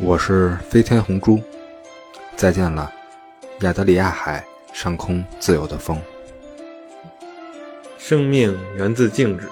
[0.00, 1.40] 我是飞天红珠，
[2.36, 2.90] 再见了，
[3.62, 5.98] 亚得里亚海上空自由的风。
[7.98, 9.48] 生命源自静止，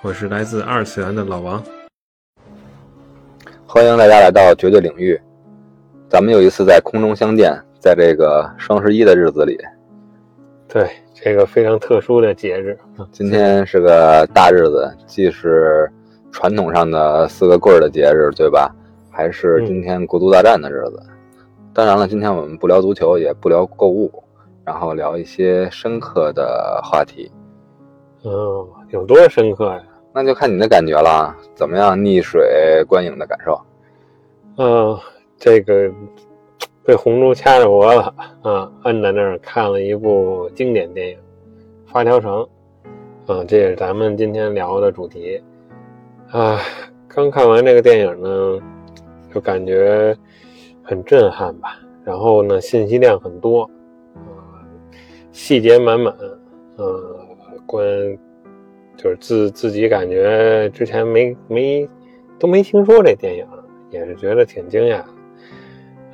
[0.00, 1.62] 我是来自二次元的老王。
[3.66, 5.20] 欢迎大家来到绝对领域，
[6.08, 9.58] 咱们又一次在空中相见，在这个双十一的日子里。
[10.66, 12.78] 对，这个非常特殊的节日，
[13.12, 15.90] 今天是个大日子，既是
[16.32, 18.74] 传统上的四个棍儿的节日，对吧？
[19.20, 20.98] 还是今天国足大战的日子。
[21.74, 24.10] 当然了，今天我们不聊足球，也不聊购物，
[24.64, 27.30] 然后聊一些深刻的话题。
[28.24, 29.82] 嗯，有多深刻呀？
[30.14, 31.36] 那就看你的感觉了。
[31.54, 32.00] 怎么样？
[32.00, 33.60] 溺水观影的感受？
[34.56, 34.98] 嗯，
[35.36, 35.92] 这个
[36.82, 37.98] 被红猪掐着脖子
[38.40, 41.18] 啊，摁在那儿看了一部经典电影
[41.92, 42.32] 《发条城》。
[43.26, 45.42] 嗯，这也是咱们今天聊的主题。
[46.30, 46.58] 啊，
[47.06, 48.58] 刚看完这个电影呢。
[49.32, 50.16] 就感觉
[50.82, 53.62] 很震撼吧，然后呢，信息量很多，
[54.14, 54.22] 呃，
[55.32, 56.14] 细节满满，
[56.76, 57.16] 呃，
[57.66, 57.84] 关
[58.96, 61.88] 就是自自己感觉之前没没
[62.38, 63.46] 都没听说这电影，
[63.90, 64.96] 也是觉得挺惊讶，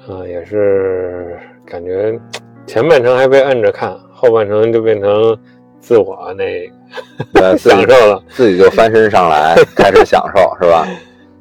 [0.06, 2.18] 啊，也是感觉
[2.66, 5.36] 前半程还被摁着看，后半程就变成
[5.80, 6.68] 自我那
[7.56, 10.86] 享受了，自己就翻身上来 开始享受，是吧？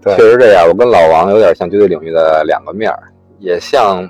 [0.05, 2.93] 确实这样，我跟老王有点像绝对领域的两个面
[3.39, 4.07] 也像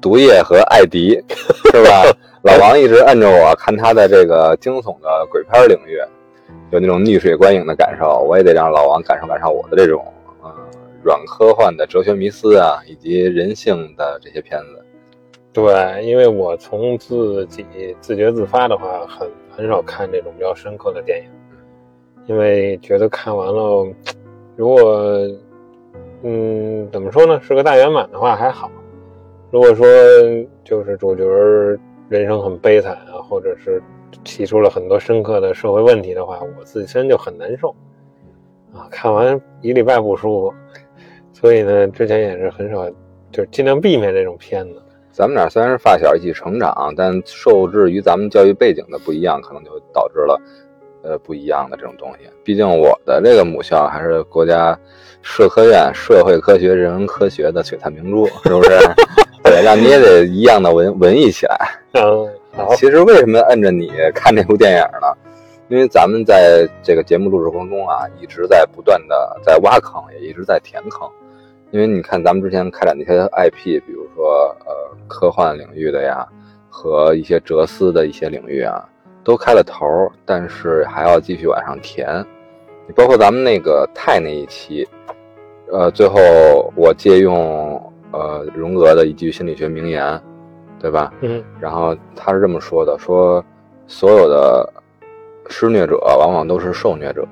[0.00, 1.22] 毒液和艾迪，
[1.70, 2.02] 是吧？
[2.42, 5.98] 老王一直摁着我看他的这个惊悚的鬼片领域，
[6.70, 10.02] 有那种逆水观影的感受，我也得让老王感受感受我的这种
[10.44, 10.50] 嗯
[11.02, 14.84] 软科幻的哲学迷思啊，以及人性的这些片子。
[15.52, 17.66] 对，因为我从自己
[18.00, 21.26] 自觉自发的话，很很少看这种比较深刻的电影，
[22.26, 23.86] 因为觉得看完了。
[24.58, 25.00] 如果，
[26.24, 27.40] 嗯，怎么说呢？
[27.40, 28.68] 是个大圆满的话还好。
[29.52, 29.86] 如果说
[30.64, 31.24] 就是主角
[32.08, 33.80] 人生很悲惨啊，或者是
[34.24, 37.68] 提出了很多深刻的社会问题的话，我自身就很难受
[38.74, 38.88] 啊。
[38.90, 40.54] 看完一礼拜不舒服，
[41.32, 42.84] 所以呢，之前也是很少，
[43.30, 44.82] 就尽量避免这种片子。
[45.12, 50.36] 咱们俩虽然是发小一起成长，但受制于咱们教育背景的不一样，可能就导致了。
[51.08, 54.78] 呃，不一样的这种东西，毕竟我的这个母校还是国家
[55.22, 58.70] 社科院社会科学人文科学的璀璨明珠，是不是？
[59.42, 61.56] 对，让你也得一样的文文艺起来。
[61.94, 62.28] 嗯，
[62.76, 65.08] 其实为什么摁着你看这部电影呢？
[65.68, 71.08] 因为咱们在这个节目录制过程中啊，一直在不断的在挖坑，也一直在填坑。
[71.70, 74.74] 因为你看，咱们之前开展那些 IP，比如说呃
[75.06, 76.26] 科幻领域的呀，
[76.68, 78.86] 和一些哲思的一些领域啊。
[79.28, 82.24] 都开了头，但是还要继续往上填。
[82.86, 84.88] 你包括咱们那个泰那一期，
[85.70, 86.18] 呃，最后
[86.74, 87.78] 我借用
[88.10, 90.18] 呃荣格的一句心理学名言，
[90.80, 91.12] 对吧？
[91.20, 91.44] 嗯。
[91.60, 93.44] 然后他是这么说的：说
[93.86, 94.66] 所有的
[95.50, 97.22] 施虐者往往都是受虐者，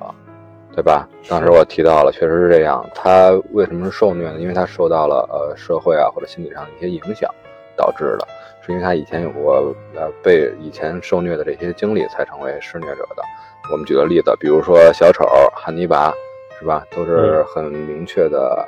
[0.75, 1.09] 对吧？
[1.31, 2.85] 当时我提到了，确实是这样。
[2.95, 4.39] 他为什么是受虐呢？
[4.39, 7.35] 因为他受到了呃社会啊或者心理上的一些影响
[7.75, 8.29] 导致的。
[8.67, 13.23] 是因为他以前有过呃被以前受虐的这些经历，才成为施虐者的。
[13.71, 16.13] 我们举个例子，比如说小丑、汉尼拔，
[16.59, 16.85] 是吧？
[16.91, 18.67] 都是很明确的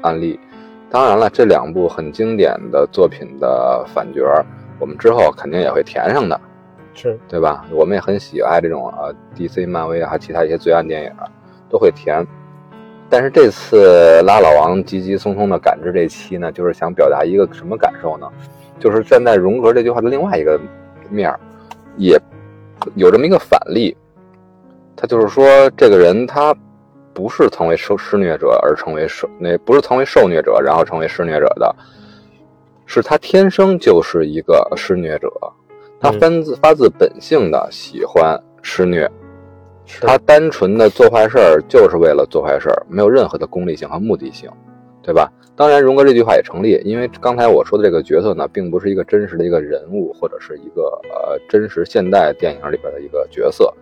[0.00, 0.40] 案例。
[0.90, 4.22] 当然了，这两部很经典的作品的反角，
[4.78, 6.40] 我们之后肯定也会填上的，
[6.94, 7.66] 是对吧？
[7.70, 11.12] 我们也很喜爱这种呃 DC、漫威啊，其他一些罪案电影
[11.68, 12.26] 都会填。
[13.10, 18.26] 但是这次拉老王急急匆匆的赶制这期呢，就是想表达一个什么感受呢？
[18.78, 20.60] 就是站在荣格这句话的另外一个
[21.10, 21.38] 面儿，
[21.96, 22.20] 也
[22.94, 23.96] 有这么一个反例。
[24.94, 26.54] 他就是说，这个人他
[27.12, 31.74] 不是成为受施虐者而成为受那不是成为受虐者然后成为施虐者的，
[32.86, 35.30] 是他天生就是一个施虐者，
[36.00, 39.10] 他发自发自本性的喜欢施虐，
[40.00, 44.50] 他单纯的做坏事儿就是为了做坏事儿，没有任何的功利性和目的性，
[45.06, 45.30] 对吧？
[45.54, 53.72] 当然，荣格这句话也成立，因为刚才我说的这个角色呢，并不是一个真实的一个人物，或者是一个呃真实现代电影里边的一个角色，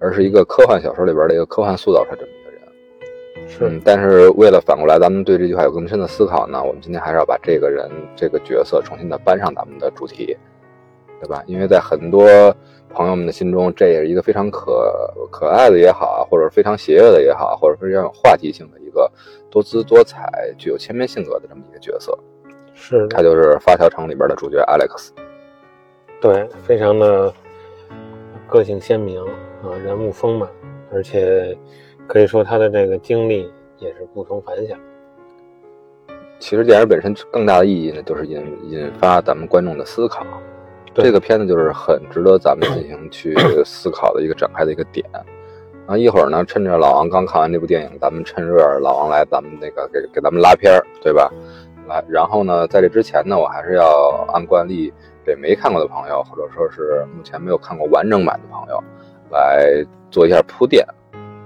[0.00, 3.46] 而是一个科幻小说里边的一个科幻塑造出来这么一个人。
[3.46, 10.34] 是，但是为了反过来，咱们对这句话有更深的思考呢，我们今天还是要把这个人这个角色重新的搬上咱们的主题，
[11.20, 11.42] 对吧？
[11.46, 12.26] 因为在很多
[12.88, 19.10] 朋友们的心中，这也是一个非常可可爱的也好，或者非常邪恶的也好，或者非常有话题性的一个。
[19.48, 20.28] 多姿多彩、
[20.58, 22.18] 具有千面性格的这么一个角色，
[22.74, 25.10] 是他就是《发条城》里边的主角 Alex。
[26.20, 27.32] 对，非常的
[28.46, 29.18] 个性鲜明
[29.62, 30.46] 啊，人物丰满，
[30.92, 31.56] 而且
[32.06, 34.78] 可以说他的这个经历也是不同凡响。
[36.38, 40.26] 其实电影本身更大的意义呢，就是引引发咱们观众的思考。
[41.02, 43.34] 这个片子就是很值得咱们进行去
[43.64, 45.04] 思考的一个展开的一个点。
[45.86, 51.30] 啊，一会儿呢，趁着老王刚看完这部电影，咱们趁热老王来咱们那个给给咱们拉片儿，对吧？
[51.86, 54.92] 来，然后呢，在这之前呢，我还是要按惯例
[55.24, 58.82] 给没看过的朋友，或者说是目前没有看过完整版的朋友，
[59.30, 60.84] 来做一下铺垫，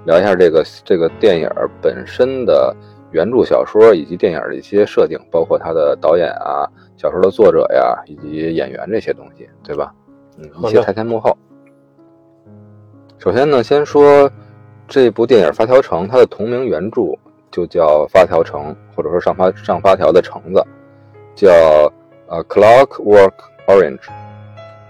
[0.06, 1.46] 聊一下这个这个电影
[1.82, 2.75] 本身的
[3.12, 9.93] 原著小说以及电影的一些设定，包括它的导演啊、小说的作者呀，以及演员这些东西，对吧？
[10.39, 11.37] 嗯，一些台前幕后。
[13.19, 14.31] 首先呢，先说
[14.89, 17.03] 这部电影《发条城》，它的同名原著
[17.51, 20.65] 就叫《发条城》，或者说上发上发条的橙子，
[21.35, 21.51] 叫
[22.29, 23.33] 呃 Clockwork
[23.67, 24.09] Orange，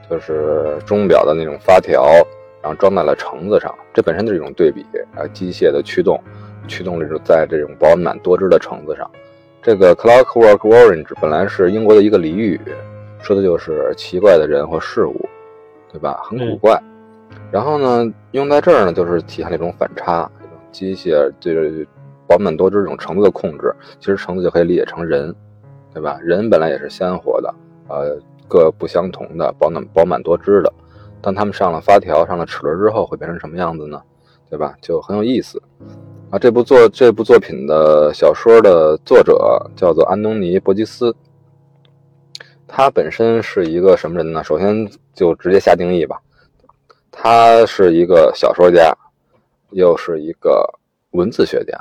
[0.09, 2.05] 就是钟表的那种发条，
[2.63, 3.75] 然后装在了橙子上。
[3.93, 6.23] 这本身就是一种对比，啊，机械的驱动，
[6.69, 9.11] 驱动力是在这种饱满多汁的橙子上。
[9.63, 12.61] 这个 Clockwork Orange 本来是英国的一个俚语，
[13.21, 15.29] 说的就是奇怪的人或事物，
[15.93, 16.21] 对吧？
[16.25, 16.81] 很古怪。
[17.51, 20.31] 然后呢，用在这儿呢，就是体现那种反差，
[20.73, 21.87] 机械这个
[22.27, 23.75] 饱满多汁这种橙子的控制。
[23.99, 25.35] 其实橙子就可以理解成人，
[25.93, 26.19] 对吧？
[26.23, 27.55] 人本来也是鲜活的，
[27.89, 28.19] 呃，
[28.49, 30.73] 各不相同的，饱满饱满多汁的。
[31.21, 34.01] 当他们上了发条、上了齿轮之后，会变成什么样子呢？
[34.49, 34.75] 对吧？
[34.81, 35.63] 就很有意思。
[36.31, 41.13] 啊，这部作这部作品的小说的作者叫做安东尼·伯吉斯，
[42.69, 44.45] 他本身是一个什么人呢？
[44.45, 46.23] 首先就直接下定义吧，
[47.11, 48.97] 他是一个小说家，
[49.71, 50.65] 又是一个
[51.11, 51.77] 文字学家。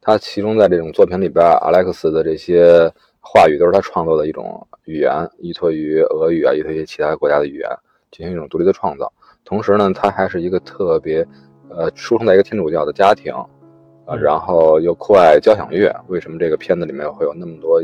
[0.00, 7.70] 他其中在这种作品里边，阿莱克斯的这些话语都是他创作的一种语言，依托于俄语啊，依托于其他国家的语言
[8.10, 9.12] 进行一种独立的创造。
[9.44, 11.24] 同时呢，他还是一个特别
[11.68, 13.32] 呃出生在一个天主教的家庭，
[14.10, 15.94] 啊，然后又酷爱交响乐。
[16.08, 17.80] 为什么这个片子里面会有那么多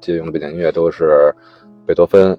[0.00, 1.32] 借用的背景音乐都是
[1.86, 2.36] 贝多芬，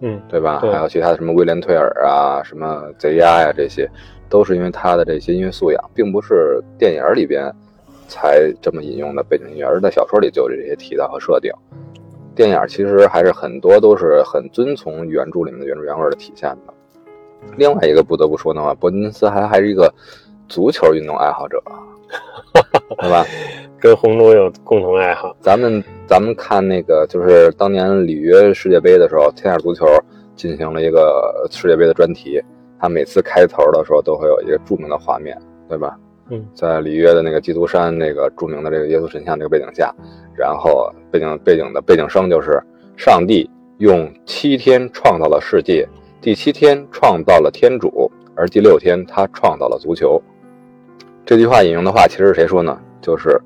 [0.00, 0.58] 嗯，对吧？
[0.60, 3.88] 对还有其他的什么威廉退尔啊、什么贼鸭呀，这些
[4.28, 7.52] 都是因为他的这些音乐素养，并不是电影里边
[8.08, 11.52] 才这么引用的背景音乐，而在小说里就有这些提到和设定。
[12.34, 16.74] 电影其实还是很多都是很遵从原著里面的原汁原味的体现的。
[17.56, 19.92] 另外一个不得不说的话，伯金斯还还是一个
[20.48, 21.62] 足球运动爱好者，
[23.00, 23.24] 对吧？
[23.80, 25.36] 跟红猪有共同爱好。
[25.40, 29.86] 咱们咱们看那个，就是当年里约世界杯的时候，天下足球
[30.34, 32.42] 进行了一个世界杯的专题。
[32.80, 35.36] 他每次开头的时候都会有一个著名的画面，
[35.68, 35.96] 对吧？
[36.30, 39.94] 嗯，在里约的那个基督山那个著名的这个耶稣神像这个背景下，
[40.34, 42.62] 然后背景背景的背景声就是
[42.96, 43.48] 上帝
[43.78, 45.86] 用七天创造了世界，
[46.20, 50.22] 第七天创造了天主，而第六天他创造了足球。
[51.24, 52.78] 这句话引用的话其实是谁说呢？
[53.00, 53.40] 就是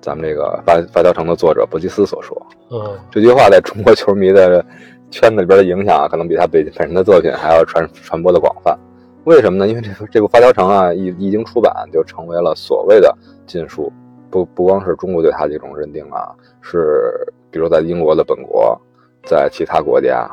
[0.00, 2.46] 咱们这个发发条城的作者伯吉斯所说。
[2.70, 4.64] 嗯，这句话在中国球迷的
[5.10, 8.78] 圈子里边的影响啊，可能比他本本身的作品还要传传播的广泛。
[9.24, 9.66] 为什么呢？
[9.66, 13.16] 因为这部这部《发条城》啊，一一经出版，就成为了所谓的
[13.46, 13.90] 禁书。
[14.30, 16.28] 不不光是中国对它的一种认定啊，
[16.60, 17.10] 是
[17.50, 18.78] 比如在英国的本国，
[19.24, 20.28] 在其他国家，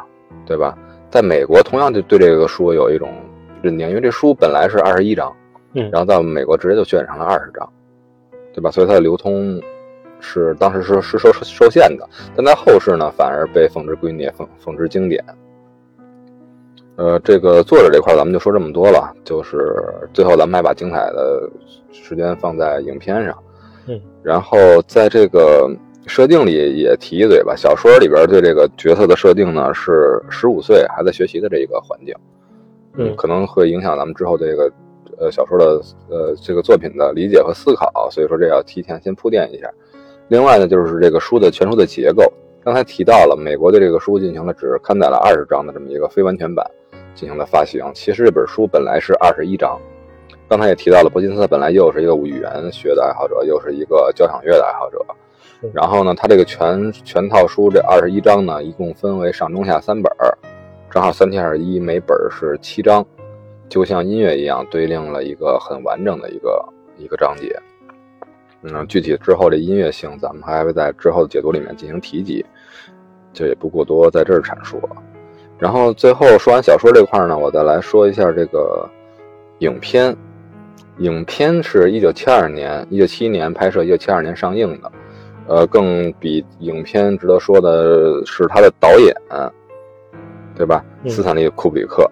[0.46, 0.78] 对吧？
[1.10, 3.10] 在美国同样就对这个书有一种
[3.62, 5.32] 认定，因为这书本来是二十一章，
[5.74, 7.68] 嗯然后到美国直接就卷成了二十张，
[8.54, 8.70] 对吧？
[8.72, 9.62] 所以它的流通
[10.20, 15.24] 是当时是是受受限的，但在后世呢，反而被奉之圭臬，奉奉之经典。
[16.98, 19.82] 呃，这个作者这块咱们就说这么多了，就是
[20.14, 21.50] 最后咱们还把精彩的
[21.92, 23.44] 时间放在影片上，
[23.88, 25.68] 嗯，然后在这个
[26.06, 32.14] 设定里也提一嘴吧，小说里边对这个角色的设定呢是十五岁还在学习的这一个环境，
[32.98, 34.72] 嗯可能会影响咱们之后这个
[35.22, 39.70] 呃小说的呃这个作品的理解和思考，所以说这要提前先铺垫一下。
[40.30, 42.24] 另外呢，就是这个书的全书的结构，
[42.64, 46.66] 刚才提到了美国对这个书进行了只刊载了二十章的这么一个非完全版
[47.14, 49.80] 进行了发行，其实这本书本来是二十一章。
[50.50, 55.00] 刚才也提到了，伯金斯本来又是一个语言学的爱好者，又是一个交响乐的爱好者。
[55.74, 60.38] 然后呢，他这个全全套书这二十一章呢，一共分为上中下三本儿，
[60.90, 63.06] 正好三七二十一，每本儿是七章，
[63.72, 66.62] 就像音乐一样，对应了一个很完整的一个
[66.98, 67.58] 一个章节。
[68.64, 72.46] 嗯，具体之后这音乐性，咱们还会在之后的解读里面进行提及，
[73.32, 74.90] 就也不过多在这儿阐述了。
[75.58, 78.88] 然后最后说完小说这块呢，我再来说一下这个
[79.60, 80.14] 影片。
[80.98, 84.92] 影片是一九七二年、一九七一年拍摄，一九七二年上映的。
[85.48, 89.16] 呃，更比影片值得说的是他的导演，
[90.56, 90.84] 对吧？
[91.08, 92.06] 斯坦利·库布里克，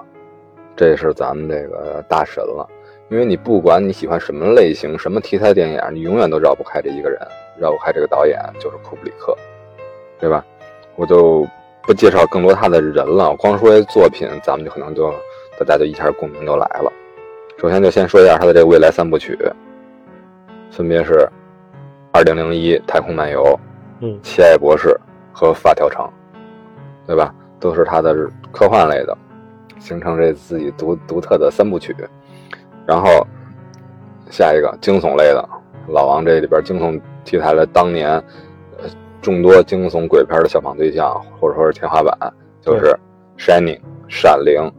[0.79, 2.65] 这是咱们这个大神了。
[3.09, 7.19] 因为你不管你喜欢什么类型、什么题材电影，你永远都绕不开这一个人。
[7.57, 9.35] 绕不开这个导演，就是库布里克，
[10.17, 10.45] 对吧？
[10.95, 11.45] 我就
[11.83, 15.13] 不介绍更多他的人了，光说这作品，咱们就可能就
[15.59, 16.89] 大家就一下共鸣就来了。
[17.57, 19.37] 首先就先说一下他的这个未来三部曲，
[20.71, 21.11] 分别是
[22.13, 23.43] 《二零零一太空漫游》、
[23.99, 24.87] 嗯《奇爱博士》
[25.33, 26.05] 和《发条城》，
[27.05, 27.35] 对吧？
[27.59, 28.15] 都是他的
[28.53, 29.17] 科幻类的，
[29.79, 31.95] 形成这自己独独特的三部曲。
[32.85, 33.25] 然后
[34.29, 35.47] 下一个惊悚类的，
[35.87, 38.09] 老王这里边惊悚题材的当年
[38.77, 38.85] 呃
[39.21, 42.85] 众多惊悚鬼片的效仿对象，或者说是天花板，就是
[43.37, 44.71] 《Shining》闪灵，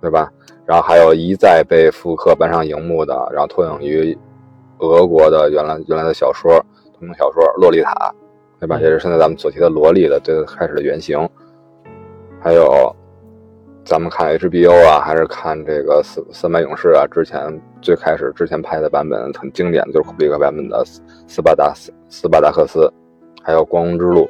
[0.00, 0.30] 对吧？
[0.64, 4.16] 然后还有一再被复刻搬上荧幕的，然后脱影于
[4.78, 6.52] 俄国的原来原来的小说
[6.98, 7.92] 同名小说《洛丽塔》，
[8.60, 8.76] 对吧？
[8.78, 11.28] 嗯也是现在咱们所提的萝莉的最开始的原型。
[12.40, 12.94] 还有
[13.86, 17.40] 咱们看 HBO 啊，还是看这个三三百勇士啊，之前
[17.80, 22.92] 最开始之前拍的版本很经典的就是库布里克版本的斯斯巴达斯斯巴达克斯，
[23.44, 24.28] 还有光荣之路，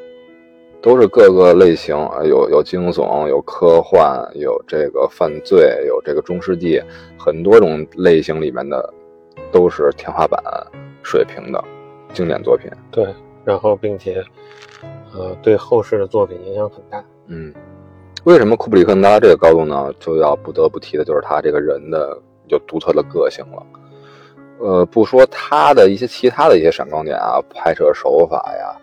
[0.82, 6.78] 都是各个类型，呃有有惊悚，有科幻，有这个犯罪，有这个中世纪，
[7.18, 8.92] 很多种类型里面的
[9.50, 10.38] 都是天花板
[11.02, 11.64] 水平的
[12.12, 12.70] 经典作品。
[12.90, 13.08] 对，
[13.42, 14.22] 然后并且
[15.14, 17.02] 呃对后世的作品影响很大。
[17.28, 17.52] 嗯，
[18.26, 19.88] 为什么库布里克能达到这个高度呢？
[20.00, 23.64] 就要不得不提的就是他这个人的有独特的个性了。
[24.58, 28.76] 呃，不说他的一些其他的一些闪光点啊，拍摄手法呀，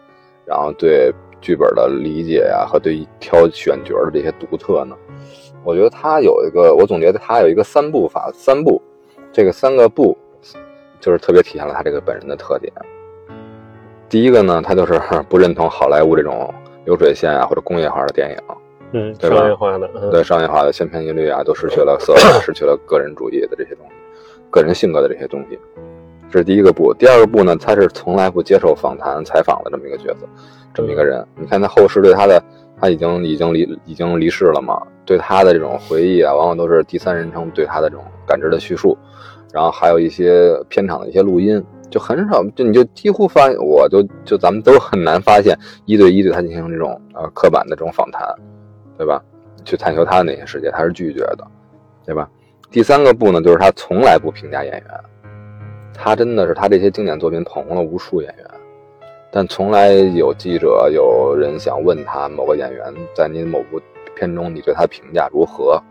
[0.46, 4.96] 然后对剧本的理解呀，和对挑选角的这些独特呢，
[5.66, 8.82] 我觉得他有一个，我总结的他有一个三步法，三步，
[9.34, 10.18] 这个三个步
[11.02, 12.72] 就是特别体现了他这个本人的特点。
[14.08, 16.50] 第一个呢，他就是不认同好莱坞这种
[16.86, 18.38] 流水线啊或者工业化的电影。
[18.94, 23.94] 嗯，对吧商业化的，嗯，对商业化的千篇一律啊，都失去了色彩， 失去了个人主义的这些东西，
[24.50, 25.60] 个人性格的这些东西。
[26.32, 26.94] 这是第一个步。
[26.94, 30.28] 第二个步呢，他是从来不接受访谈、采访的这么一个角色，
[30.74, 31.24] 这么一个人。
[31.36, 32.42] 你看他后世对他的，
[32.80, 38.98] 他已经已经离已经离世了嘛，对他的这种回忆啊，往往都是第三人称对他的这种感知的叙述，
[39.54, 48.28] 然后还有一些片场的一些录音，就很少，就你就几乎发，我就就咱们都很难发现一对一对他进行这种呃刻板的这种访谈。
[48.98, 49.22] 对吧？
[49.66, 51.48] 去探求他的那些世界，他是拒绝的，
[52.06, 52.30] 对吧？
[52.70, 54.84] 第三个不呢，就是他从来不评价演员，
[55.94, 58.46] 他真的是他这些经典作品捧红了无数演员，
[59.32, 63.80] 但从来有记者有人想问他某个演员在您某部
[64.16, 65.82] 片中你对他评价如何，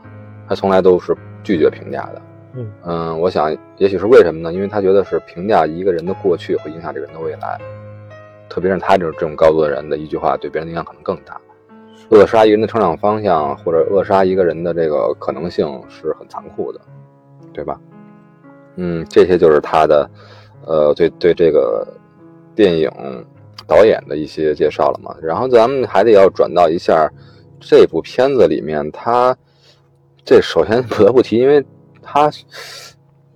[0.48, 2.22] 他从来都是拒绝评价的。
[2.84, 4.52] 嗯我想也许是为什么呢？
[4.52, 7.58] 因为他觉得是评价一个人的过去会影响这个人的未来，
[8.50, 11.40] 特别是他这种这种高度的人的一句话对别人的影响可能更大。
[12.12, 16.78] 扼杀一个人的成长方向，或者扼杀一个人的这个可能性是很残酷的，
[17.54, 17.80] 对吧？
[18.76, 20.10] 嗯，这些就是他的，
[20.66, 21.88] 呃，对对这个
[22.54, 22.90] 电影
[23.66, 25.16] 导演的一些介绍了嘛。
[25.22, 27.10] 然后咱们还得要转到一下
[27.58, 29.34] 这部片子里面，他
[30.22, 31.64] 这首先不得不提，因为
[32.02, 32.30] 他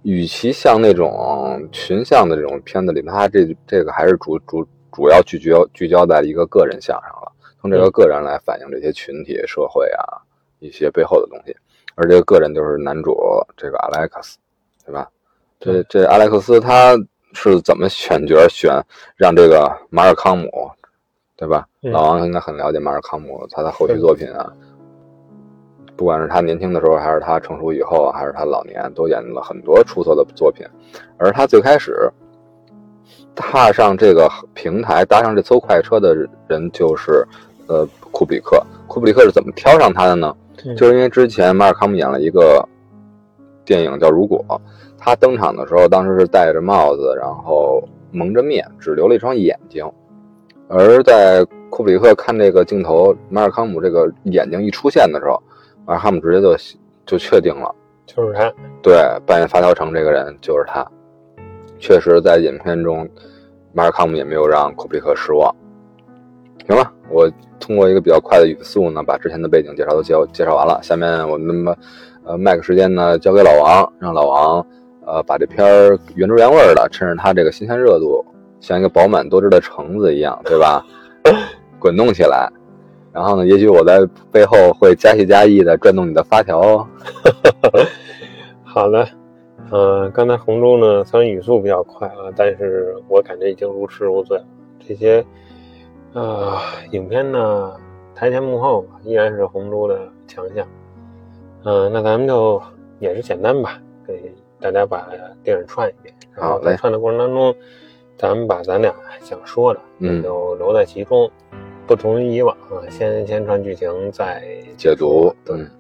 [0.03, 7.26] 与其像那种群像的这种片子里，他这这个还是主主主要聚焦聚焦在一个个人像上。
[7.67, 10.23] 从这个个人来反映这些群体、社会啊
[10.61, 11.55] 一些背后的东西，
[11.97, 13.17] 而这个个人就是男主
[13.57, 14.39] 这个阿莱克斯，
[14.85, 15.09] 对吧？
[15.59, 16.97] 这这阿莱克斯他
[17.33, 18.73] 是怎么选角选
[19.17, 20.49] 让这个马尔康姆，
[21.35, 21.67] 对吧？
[21.83, 24.53] 嗯老王应该很了解马尔康姆他的后续作品啊，
[25.97, 30.65] 不管是他年轻的时候，还是他成熟以后，还是他老年，都演了很多出色的作品。
[31.19, 32.09] 而他最开始
[33.35, 36.15] 踏上这个平台、搭上这艘快车的
[36.49, 37.27] 人，就是
[37.67, 38.63] 呃库布里克。
[38.87, 40.35] 库布里克是怎么挑上他的呢？
[40.65, 42.67] 嗯就是因为之前马尔康姆演了一个
[43.65, 44.45] 电影叫《如果》，
[44.99, 49.89] 他登场的时候，当时是戴着帽子，然后蒙着面，只留了一双眼睛。
[50.69, 55.41] 而在库布里克看这个镜头，马尔康姆这个眼睛一出现的时候，
[55.85, 56.57] 马尔康姆直接就
[57.05, 57.73] 就确定了，
[58.07, 58.95] 就是他，对，
[59.27, 60.85] 扮演发条城这个人就是他。
[61.79, 63.09] 确实，在影片中，
[63.73, 65.55] 马尔康姆也没有让库布里克失望。
[66.67, 67.31] 行了，我
[67.61, 70.81] 通过一个比较快的语速呢，把之前的背景介绍都介介绍完了。
[70.83, 71.77] 下面我们
[72.25, 74.67] 呃麦克时间呢交给老王，让老王
[75.07, 75.65] 呃把这片
[76.17, 78.25] 原汁原味的，趁着它这个新鲜热度，
[78.59, 80.85] 像一个饱满多汁的橙子一样，对吧？
[81.79, 82.51] 滚动起来。
[83.13, 86.87] 然后呢，也许我在背后会加戏加意的转动你的发条哦。
[88.65, 89.09] 好的，
[89.71, 94.45] 呃，刚才红猪呢，虽然语速比较快啊，但是我感觉已经如痴如醉了。
[94.87, 95.25] 这些，
[96.17, 96.59] 呃，
[96.93, 97.77] 影片呢，
[98.15, 100.67] 台前幕后吧，依然是红猪的强项。
[101.65, 102.59] 嗯、那咱们就
[103.01, 105.11] 也是简单吧，给大家把
[105.45, 106.15] 电影串一遍。
[106.35, 107.55] 然后好串的过程当中，
[108.17, 111.31] 咱们把咱俩想说的，嗯就留在其中，
[111.87, 114.43] 不同于以往啊，先先串剧情再
[114.79, 115.71] 解读，对嗯，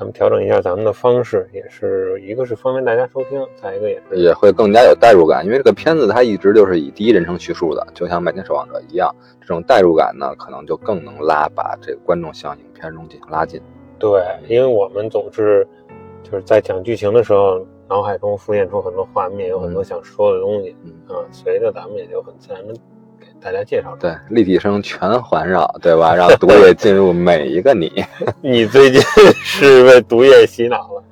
[0.00, 13.60] 咱们调整一下咱们的方式，也是一个是方便大家收听，再一个也是也会更加有代入感，因为这个片子它一直就是以第一人称叙述的，就像《麦田守望者》一样，这种代入感呢，可能就更能拉把这个观众向影片中进行拉近。
[13.98, 15.68] 对，因为我们总是
[16.22, 20.94] 就是在讲剧情的时候，脑海中浮现出很多画面，有很多想说的东西，嗯。
[21.14, 22.80] 啊，随着咱们也就很自然的给
[23.42, 23.96] 大家介绍。
[23.98, 26.14] 对，立体声全环绕，对吧？
[26.16, 28.04] 让毒液进入每一个你。
[28.42, 29.00] 你最近
[29.42, 31.02] 是被毒液洗脑了？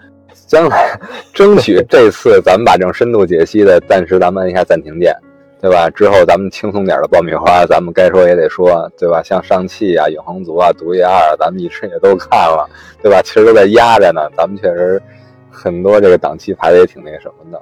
[0.47, 0.99] 将来
[1.35, 5.15] 争取这次咱们把这种深度解析的，暂时咱们按一下暂停键，
[5.61, 5.91] 对吧？
[5.91, 9.23] 之后咱们轻松点的爆米花，咱们该说也得说，对吧？
[9.23, 12.67] 像上汽啊、永恒族啊、毒液二，咱们一直也都看了，
[13.03, 13.21] 对吧？
[13.23, 15.01] 其实都在压着呢，咱们确实
[15.51, 17.61] 很多这个档期排的也挺那什么的，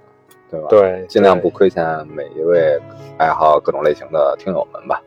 [0.51, 2.79] 对吧？，对，尽量不亏欠每一位
[3.19, 5.03] 爱好各种类型的听友们吧。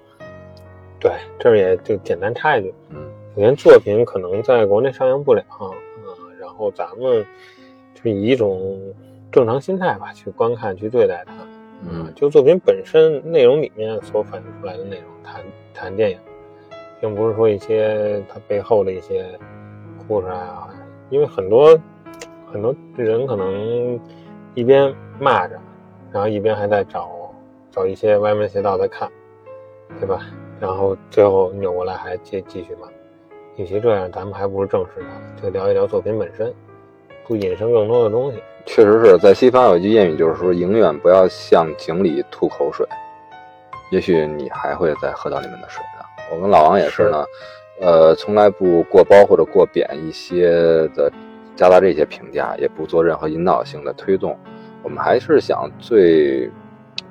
[1.00, 2.98] 对，这儿也就简单插一句，嗯，
[3.36, 5.72] 首先作品可能在国内上映不了，啊、
[6.40, 7.26] 然后咱们
[7.96, 8.80] 就以一种
[9.32, 11.34] 正常心态吧去观看、去对待它。
[11.90, 15.42] 嗯，就作品本身内容里面所反映出来的内容，谈
[15.74, 16.20] 谈电影，
[17.00, 19.26] 并不是说一些它背后的一些
[20.06, 20.68] 故事啊，
[21.10, 21.80] 因为很多
[22.52, 23.98] 很多人可能
[24.56, 25.60] 一边骂着，
[26.12, 27.10] 然后一边还在找
[27.72, 29.10] 找一些歪门邪道在看，
[30.00, 30.22] 对吧？
[30.60, 32.88] 然后最后扭过来还继继续骂，
[33.56, 36.54] 与其这样，咱们还不如正视它，就聊一聊作品本身，
[37.26, 38.42] 不引申更多的东西。
[38.66, 42.86] 确实是在西方有一句谚语，就是说永远不要向井里吐口水，
[43.92, 46.06] 也许你还会再喝到里面的水呢。
[46.32, 47.26] 我跟老王也是呢，
[47.80, 50.50] 呃，从来不过褒或者过贬一些
[50.90, 51.10] 的
[51.60, 54.40] 加大这些评价，也不做任何引导性的推动，
[54.82, 56.50] 我们还是想最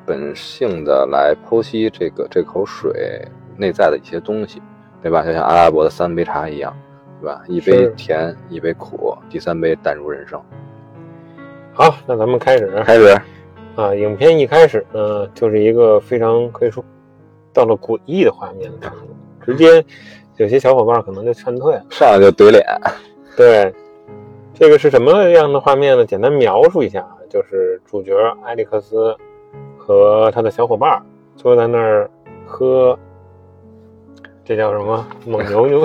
[0.06, 3.22] 本性的来剖析这个这口水
[3.58, 4.62] 内在的一些东西，
[5.02, 5.22] 对吧？
[5.22, 6.74] 就像阿拉伯的三杯茶一样，
[7.20, 7.42] 对吧？
[7.46, 10.42] 一杯甜，一杯苦，第三杯淡如人生。
[11.74, 12.82] 好，那咱们开始。
[12.86, 13.14] 开始。
[13.76, 16.82] 啊，影片一开始呢，就是一个非常可以说
[17.52, 18.72] 到了诡异的画面
[19.44, 19.84] 直接
[20.38, 21.84] 有些小伙伴可能就劝退了。
[21.90, 22.64] 上来就怼脸，
[23.36, 23.74] 对，
[24.58, 26.04] 这个是什么样的画面呢？
[26.04, 28.12] 简单描述一下啊，就是主角
[28.44, 29.16] 埃里克斯
[29.76, 31.00] 和他的小伙伴
[31.36, 32.10] 坐在那儿
[32.44, 32.98] 喝，
[34.44, 35.84] 这叫什么蒙牛牛？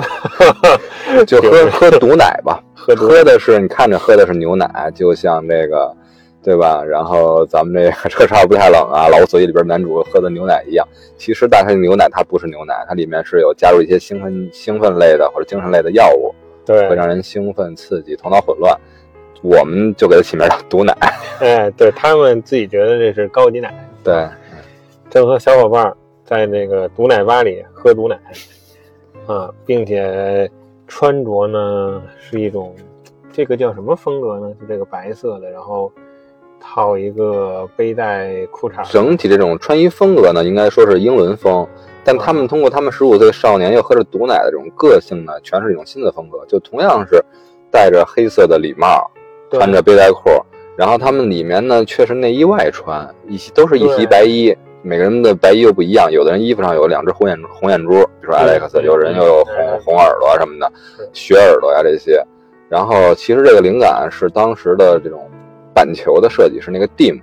[1.24, 5.94] 就喝喝毒奶吧， 喝喝的是你看着喝的是牛奶，就像这个，
[6.42, 6.82] 对吧？
[6.82, 10.84] 然后咱们这个车超不太冷啊， 老无所依里边男主喝的牛奶一样。
[11.16, 16.34] 其实，但是牛奶它不是牛奶，它里面是有加入一些兴奋兴奋类的或者精神类的药物，
[16.64, 18.74] 对会，让人兴奋、刺激、头脑混乱。
[19.42, 20.96] 我们就给它起名叫毒奶。
[21.40, 23.72] 哎，对他们自己觉得这是高级奶。
[24.02, 24.26] 对，
[25.10, 28.18] 正和小伙伴在那个毒奶吧里喝毒奶，
[29.26, 30.50] 啊，并且
[30.88, 32.74] 穿着呢是一种，
[33.32, 34.50] 这个叫什么风格呢？
[34.58, 35.92] 就这个白色的，然后
[36.58, 38.90] 套一个背带裤衩。
[38.90, 41.68] 整体这种穿衣风格呢，应该说是英伦风，
[42.04, 46.44] 但他们通过他们十五岁少年又喝着毒奶的这种个性呢，诠释一种新的风格。
[46.46, 47.24] 就同样是
[47.70, 49.10] 戴着黑色的礼帽，
[49.50, 50.30] 穿着背带裤，
[50.76, 54.54] 然后他们里面呢却是内衣外穿，一起都是一袭白衣。
[54.86, 62.22] 每个人的白衣又不一样，有的人衣服上有两只红眼红眼珠，比如说对 Alex，对有人又有红红耳朵啊什么的是，雪耳朵呀这些。
[62.68, 65.30] 然后其实这个灵感是当时的这种
[65.72, 67.20] 板球的设计，是那个 Dim 嗯，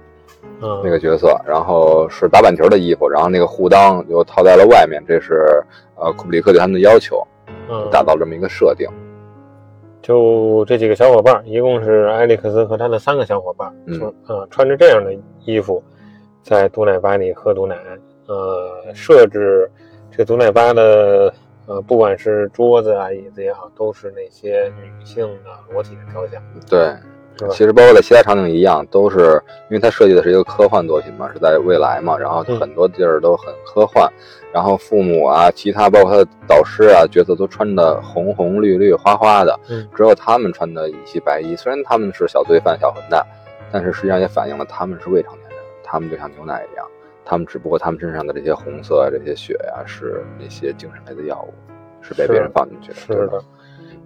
[0.84, 5.64] 那个角色，然后是打板球的衣服，然后那个护裆就套在了外面，这是
[5.96, 7.26] 呃库布里克对他们的要求，
[7.70, 8.88] 嗯，达到这么一个设定。
[10.02, 14.14] 就这几个小伙伴，一共是埃里克斯和他的三个小伙伴，嗯
[14.50, 15.14] 穿着这样的
[15.46, 15.84] 衣服，
[16.44, 17.76] 在毒奶吧里喝毒奶。
[18.28, 19.70] 呃，设置
[20.10, 21.34] 这毒奶吧的
[21.66, 26.96] 呃，不管是桌子啊、椅子也好，都是那些女性的裸体的雕像，对？
[27.50, 32.60] 其实包括在其他场景一样，都是因为它设计的是一个科幻作品嘛，是在未来嘛，然后嗯。
[32.60, 34.08] 很多地儿都很科幻，
[34.54, 39.88] 然后父母啊，其他包括他的导师啊，角色都穿的红红绿绿花花的，嗯。
[39.96, 41.56] 只有他们穿的一袭白衣。
[41.56, 43.26] 虽然他们是小罪犯、小混蛋，
[43.72, 46.86] 但是实际上也反映了他们是未成年人，他们就像牛奶一样，
[47.26, 51.54] 他们只不过他们身上的这些红色啊、这些血呀、是那些精神类的药物，
[52.02, 53.44] 是被别人放进去的，是的，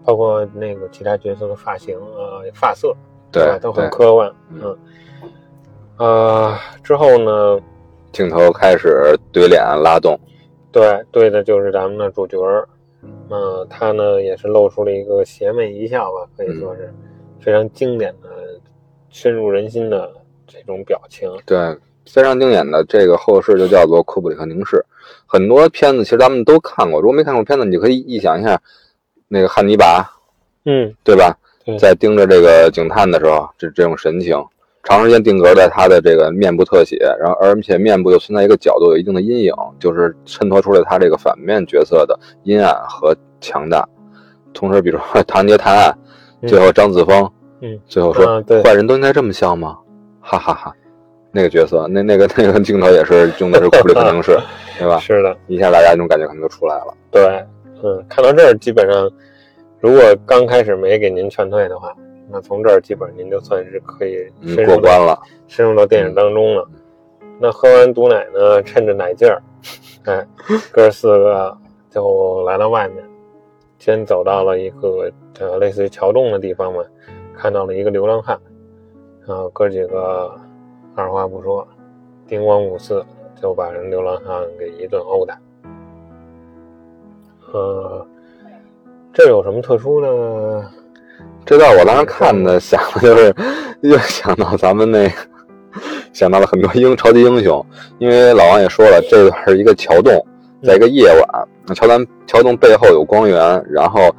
[0.05, 2.95] 包括那个其他角色的发型呃发色，
[3.39, 3.59] 对？
[3.59, 4.77] 都很科幻，嗯嗯。
[5.97, 7.59] 呃，之后呢，
[8.11, 10.19] 镜头开始怼脸拉动，
[10.71, 12.67] 对对的就是咱们的主角儿，
[13.29, 16.93] 嗯、他呢也是露出了一个邪魅一笑吧，可以说是
[17.39, 18.29] 非常经典的、
[19.09, 20.11] 深入人心的
[20.45, 21.31] 这种表情。
[21.45, 21.57] 对，
[22.05, 24.83] 非常经典的这个后世就叫做库布里克凝视。
[25.25, 28.61] 很多片子其实咱们都看过，如果没看过片子，你可以臆想一下
[29.29, 30.03] 那个汉尼拔，
[30.65, 31.37] 嗯，对吧？
[31.65, 34.37] 对在盯着这个警探的时候，这这种神情，
[34.83, 43.87] 长时间定格在他的这个面部特写，然后而且面部又存在一个角度，有一定的阴影，就是衬托出了他这个反面角色的阴暗和强大。
[44.53, 45.91] 同时，比如说《唐杰探案》，
[46.41, 49.77] 嗯最后张子枫，嗯，最后说、坏人都应该这么笑吗？
[50.21, 50.73] 哈哈哈
[51.31, 54.39] 那个角色，那那个那个镜头也是用的是库里克凝视，
[54.79, 54.97] 对吧？
[54.99, 56.93] 是的，一下大家那种感觉可能就出来了。
[57.11, 57.43] 对，
[57.83, 59.09] 嗯，看到这儿基本上，
[59.79, 61.95] 如果刚开始没给您劝退的话，
[62.29, 64.27] 那从这儿基本上您就算是可以
[64.65, 65.19] 过关了。
[65.47, 66.67] 深入到电影当中了。
[67.39, 69.43] 那喝完毒奶呢，趁着奶劲儿，
[70.05, 70.25] 哎，
[70.71, 71.55] 哥四个
[71.89, 73.03] 就来到外面，
[73.77, 76.81] 先走到了一个呃类似于桥洞的地方嘛，
[77.35, 78.39] 看到了一个流浪汉，
[79.27, 80.33] 然后哥几个
[80.95, 81.67] 二话不说，
[82.25, 83.05] 叮咣五四
[83.41, 85.37] 就把人流浪汉给一顿殴打。
[87.53, 88.07] 呃，
[89.15, 90.65] 这有什么特殊的？
[91.45, 93.33] 这段我当时看的，想的就是
[93.79, 95.15] 又想到咱们那个，
[96.11, 97.65] 想到了很多英超级英雄，
[97.97, 100.13] 因为老王也说了，这段是一个桥洞，
[100.61, 104.13] 在一个夜晚，桥南桥洞背后有光源，然后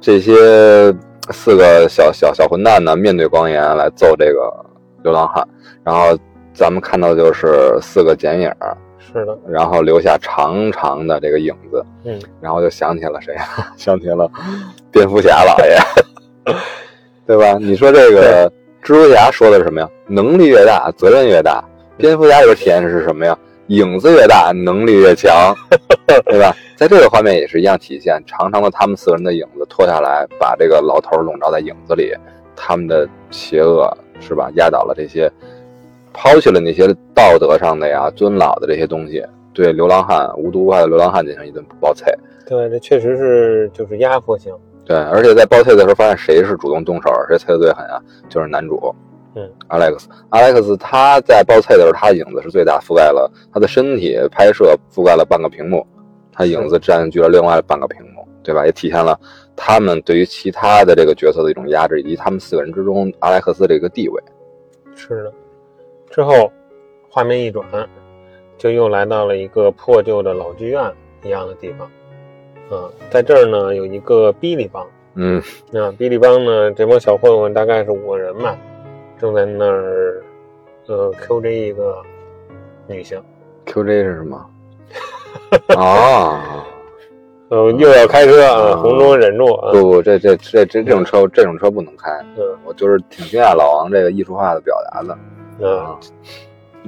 [0.00, 0.94] 这些
[1.30, 4.48] 四个小小小混蛋呢，面对光源来揍这个
[5.02, 5.44] 流浪汉，
[5.82, 6.16] 然后
[6.54, 8.52] 咱们看到的就是四个剪影，
[9.12, 13.72] 是的，然后留下长长的这个影子，嗯，然后就想起了谁啊？
[13.76, 14.30] 想起了
[14.90, 15.76] 蝙蝠侠老爷，
[17.26, 17.58] 对吧？
[17.60, 18.48] 你说这个
[18.82, 19.88] 蜘蛛侠说的是什么呀？
[20.06, 21.62] 能力越大，责任越大。
[21.96, 23.36] 蝙蝠侠里边体现的是什么呀？
[23.66, 25.54] 影子越大，能力越强，
[26.26, 26.54] 对吧？
[26.76, 32.12] 在这个画面也是一样体现，长长的他们四个人的影子拖下来，把这个老头笼罩在影子里，
[32.56, 34.50] 他们的邪恶是吧？
[34.54, 35.30] 压倒了这些，
[36.12, 42.04] 抛弃了那些道德上的呀、尊老的这些东西，对流浪汉无毒无害的流浪汉进行一顿暴揍。
[42.46, 44.52] 对，这确实是就是压迫性。
[44.84, 48.02] 对，而且在暴揍的时候，发现谁是主动动手，谁踩的最狠啊？
[48.28, 48.92] 就是男主，
[49.36, 50.04] 嗯，Alex。
[50.30, 55.86] Alex 他在暴揍的时候，他的影子是最大，覆盖了他的身体，拍摄覆盖了半个屏幕，
[56.32, 58.66] 他影子占据了另外半个屏幕，对吧？
[58.66, 59.16] 也体现了
[59.54, 64.20] 他们对于其他的这个角色的一种压制，以及他们四个人之中阿莱克斯这个地位。
[64.96, 65.32] 是的，
[66.10, 66.52] 之后
[67.08, 67.64] 画面一转，
[68.58, 70.92] 就又来到了一个破旧的老剧院
[71.22, 71.88] 一样的地方。
[72.68, 75.42] 啊，在这儿呢有一个比利帮，嗯，
[75.72, 78.56] 那比利帮呢这帮小混混大概是五个人吧，
[79.18, 80.22] 正在那儿
[80.86, 82.00] 呃 QJ 一个
[82.86, 83.20] 女性
[83.66, 84.46] ，QJ 是什么？
[85.76, 86.64] 啊，
[87.48, 92.10] 呃又要开车啊，啊红中忍住啊，不不，这这这这这种车这种车不能开。
[92.36, 95.16] 嗯我就是挺惊讶老王这个艺术化的表达的。
[95.68, 95.98] 啊，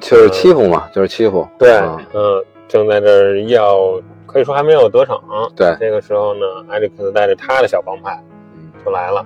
[0.01, 1.47] 就是欺负嘛，就是欺负。
[1.59, 5.21] 对，啊嗯，正在这儿要，可以说还没有得逞。
[5.55, 5.77] 对。
[5.79, 8.23] 这个时候呢，艾利克斯带着他的小帮派
[8.57, 8.73] 嗯。
[8.85, 9.25] 就来了，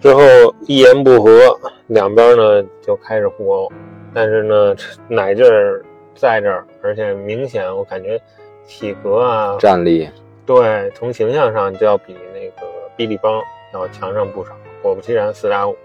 [0.00, 0.22] 之后
[0.66, 1.58] 一言不合，
[1.88, 3.72] 两边呢就开始互殴，
[4.14, 4.74] 但是呢，
[5.08, 5.84] 奶劲儿
[6.14, 8.20] 在这儿，而且明显我感觉
[8.66, 10.08] 体格啊，战力，
[10.44, 14.52] 对，从形象上就要比那个比利邦要强上不少。
[14.82, 15.76] 果不其然，四打五，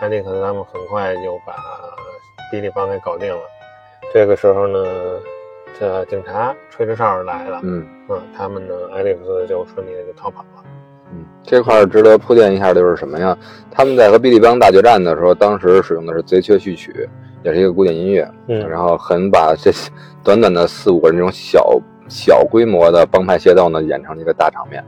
[0.00, 1.54] 艾利克斯他们很快就把
[2.50, 3.42] 比利帮给搞定了。
[4.12, 4.78] 这个时候呢，
[5.78, 10.64] 这警察吹着哨儿来了，嗯嗯，他们呢，艾利克斯就顺利的就逃跑了。
[11.12, 13.36] 嗯，这块儿值得铺垫一下，就是什么呀？
[13.70, 17.06] 他们在和比利帮大决战的时候，当时使用的是贼缺序曲，
[17.42, 19.70] 也是一个古典音乐，嗯然后很把这
[20.24, 24.82] 短短的四五个人这种小小规模的帮派械斗呢，演成了一个大场面，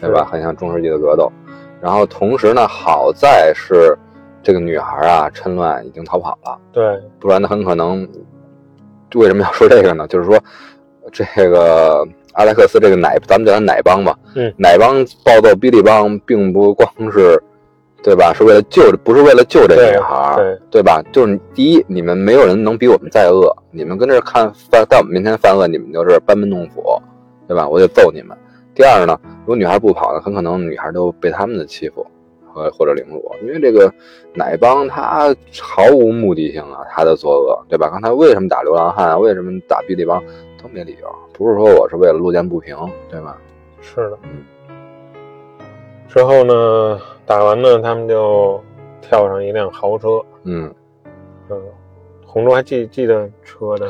[0.00, 0.24] 对吧？
[0.24, 1.30] 很像中世纪的格斗。
[1.80, 3.96] 然后同时呢，好在是
[4.46, 6.56] 这个女孩啊，趁乱已经逃跑了。
[6.72, 8.06] 对，不然呢，很可能
[9.16, 10.06] 为什么要说这个呢？
[10.08, 10.38] 就是说，
[11.10, 17.42] 这个阿莱克斯这个奶，咱们叫他奶帮吧，嗯奶帮暴揍比利帮，并不光是，
[18.04, 18.32] 对吧？
[18.32, 21.02] 是为了救，不是为了救这个女孩，对对吧？
[21.10, 26.84] 就是第一，你们没有人能比我们再恶，你们跟这儿看犯，在我们面前犯恶，你们就是班门弄斧，
[27.48, 27.68] 对吧？
[27.68, 28.38] 我就揍你们。
[28.76, 32.06] 第二呢，如果女孩不跑呢，很可能女孩都被他们的欺负
[32.56, 33.92] 和或者凌辱，因为这个
[34.32, 37.90] 奶帮他毫无目的性啊，他的作恶，对吧？
[37.90, 39.18] 刚才为什么打流浪汉啊？
[39.18, 40.18] 为什么打比利帮
[40.62, 42.74] 都没理由，不是说我是为了路见不平，
[43.10, 43.36] 对吧？
[43.82, 44.18] 是的。
[44.22, 44.42] 嗯
[46.08, 48.58] 之后呢，打完呢，他们就
[49.02, 50.08] 跳上一辆豪车，
[50.44, 50.72] 嗯，
[51.50, 51.60] 嗯，
[52.24, 53.86] 红中还记记得车的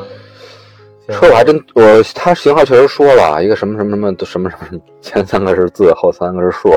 [1.09, 1.83] 车我还真我
[2.17, 6.69] 他型号确实说了一个什么什么什么什么什么，前三个是字，后三个是数，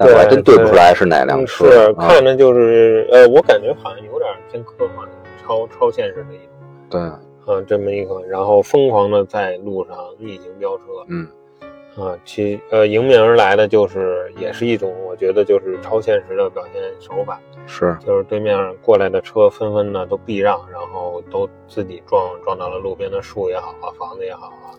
[0.00, 1.70] 但我还真对不出来是哪辆嗯车。
[1.70, 1.92] 是啊。
[2.08, 5.06] 看着就是呃，我感觉好像有点偏科幻、
[5.42, 6.46] 超超现实的一种。
[6.88, 11.28] 对，啊，这么一个，然后疯狂的在路上逆行飙车，嗯，
[11.96, 24.72] 啊，其呃迎面而来的就是也是一种，我觉得就是超现实的表现手法，是，就是对面过来的车纷纷的都避让，然后都自己撞撞到了路边的树也好啊，房子也好啊，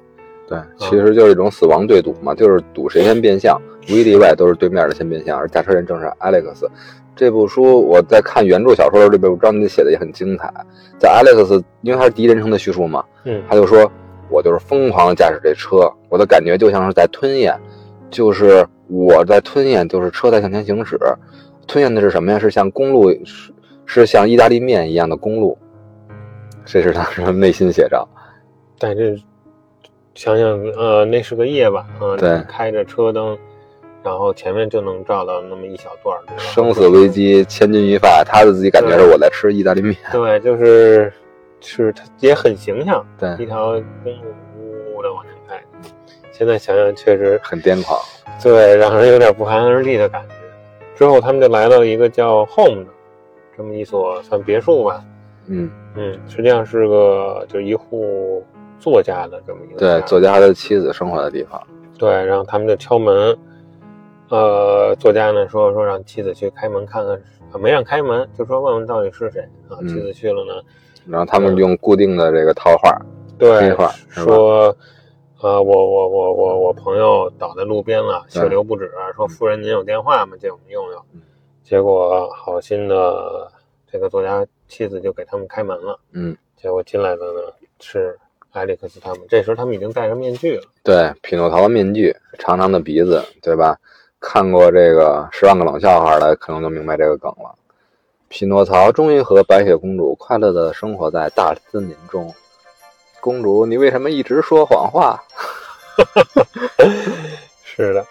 [0.48, 6.66] 对，其实就是一种死亡对赌嘛，就是赌谁先变相，无一例外都是对面的先变相，而驾车人正是 Alex。
[7.16, 10.52] 这部书我在看原著小说的时候，这部章节写的也很精彩。
[10.98, 13.92] 在 Alex，因为他是第一人称的叙述嘛，嗯，他就说，
[14.30, 17.54] 我就是疯狂的驾驶这车，我的感觉就像是在吞咽，
[18.10, 20.98] 就是我在吞咽，就是车在向前行驶，
[21.68, 22.40] 吞咽的是什么呀？
[22.40, 23.52] 是像公路，是
[23.86, 25.58] 是像意大利面一样的公路，
[26.66, 28.08] 这是他的内心写照。
[28.80, 29.20] 但是
[30.16, 33.38] 想想，呃，那是个夜晚啊，对开着车灯，
[34.04, 39.96] 然后前面就能照到那么一小段儿，生死危机，千钧一发，他的自己感觉是我在吃意大利面。
[40.12, 41.12] 对，就是
[41.60, 43.72] 是它也很形象，对一，条
[44.04, 45.62] 公路呜呜的往前开。
[46.32, 48.00] 现在想想确实很癫狂。
[48.42, 50.36] 对，让人有点不寒而栗的感觉。
[50.96, 52.90] 之后他们就来到一个叫 Home 的
[53.56, 55.04] 这么一所算别墅吧，
[55.48, 58.44] 嗯，嗯，实际上是个就一户
[58.80, 61.62] 作家的这么一个对，作家的妻子生活的地方。
[62.00, 63.38] 对，然后他们就敲门，
[64.32, 67.14] 呃，作家呢说说让妻子去开门看看，
[67.52, 69.76] 啊没让开门，就说问问到底是谁啊。
[69.82, 70.54] 嗯妻子去了呢，
[71.06, 72.98] 然后他们用固定的这个套话，
[73.38, 74.74] 对话，说，
[75.42, 80.38] 呃，我我我我我朋友倒在路边了，血流不止，说夫人您有电话吗？
[80.40, 81.20] 借我们用用嗯。
[81.62, 83.52] 结果好心的
[83.92, 87.42] 这个作家妻子就给他们开门了，嗯，结果进来的呢
[87.82, 88.18] 是
[88.52, 90.64] 艾利克斯他们，这时候他们已经戴着面具了。
[90.84, 93.78] 对，匹诺曹的面具，长长的鼻子，对吧？
[94.22, 97.54] 看过这个《十万个冷笑话》的，可能就明白这个梗了。
[98.30, 102.34] 匹诺曹终于和白雪公主快乐的生活在大森林中。
[103.20, 105.22] 公主，你为什么一直说谎话？
[107.66, 108.06] 是的，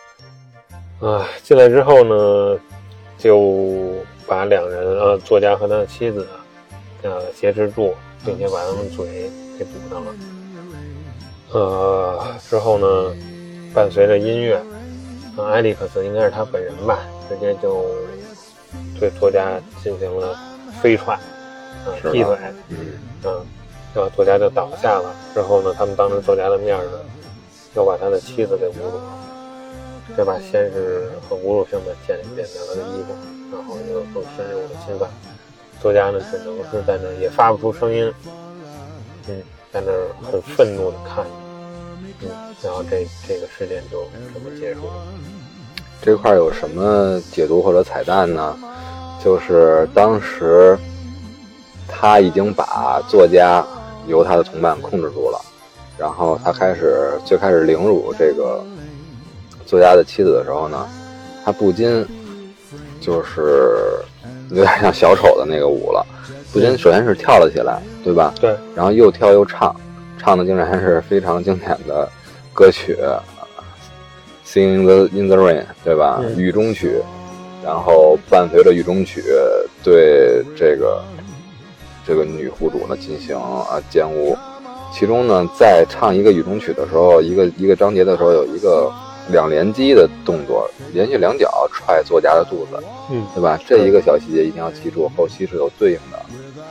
[1.01, 2.59] 啊，进来之后呢，
[3.17, 3.95] 就
[4.27, 6.27] 把两人啊，作家和他的妻子
[7.03, 7.95] 呃挟持住，
[8.25, 10.13] 并且把他们嘴给堵上了。
[11.53, 13.15] 呃，之后呢，
[13.73, 14.61] 伴随着音乐，
[15.41, 16.99] 呃，埃里克斯应该是他本人吧，
[17.29, 17.85] 直接就
[18.99, 20.39] 对作家进行了
[20.83, 21.19] 飞踹，
[22.13, 22.37] 踢腿，
[22.69, 22.77] 嗯，
[23.25, 23.47] 嗯，
[23.95, 25.15] 然后作家就倒下了。
[25.33, 26.99] 之后呢，他们当着作家的面呢，
[27.75, 29.03] 又把他的妻子给侮辱了。
[30.17, 33.15] 对吧先是很侮辱性的剪剪掉他的衣服，
[33.53, 35.09] 然后又更深入的侵犯。
[35.81, 38.13] 作家呢，只能是在那儿也发不出声音，
[39.29, 39.41] 嗯，
[39.73, 41.31] 在那儿很愤怒的看着，
[42.23, 42.29] 嗯，
[42.63, 44.05] 然后这这个事件就
[44.35, 44.93] 这么结束了。
[46.03, 48.57] 这块有什么解读或者彩蛋呢？
[49.23, 50.79] 就是当时
[51.87, 53.63] 他已经把作家
[54.07, 55.39] 由他的同伴控制住了，
[55.99, 58.65] 然后他开始最开始凌辱这个
[59.67, 60.89] 作家的妻子的时候呢，
[61.45, 62.07] 他不禁
[62.99, 64.03] 就是
[64.49, 66.07] 有点像小丑的那个舞了，
[66.51, 68.33] 不禁首先是跳了起来，对吧？
[68.41, 69.75] 对，然后又跳又唱，
[70.21, 72.07] 唱的竟然是非常经典的
[72.53, 72.95] 歌曲
[74.47, 76.21] 《Sing in the in the Rain》，对吧？
[76.23, 77.01] 嗯雨中曲，
[77.65, 79.23] 然后伴随着雨中曲
[79.83, 81.03] 对这个
[82.07, 84.37] 这个女户主呢进行啊奸污。
[84.93, 88.93] 其中呢，在唱一个雨中曲的时候，一个一个章节的时候，有一个
[89.29, 93.57] 两连击的动作，连续两脚踹作家的肚子，嗯，对吧？
[93.65, 96.19] 这一个小细节一定要记住，后期是有对应的，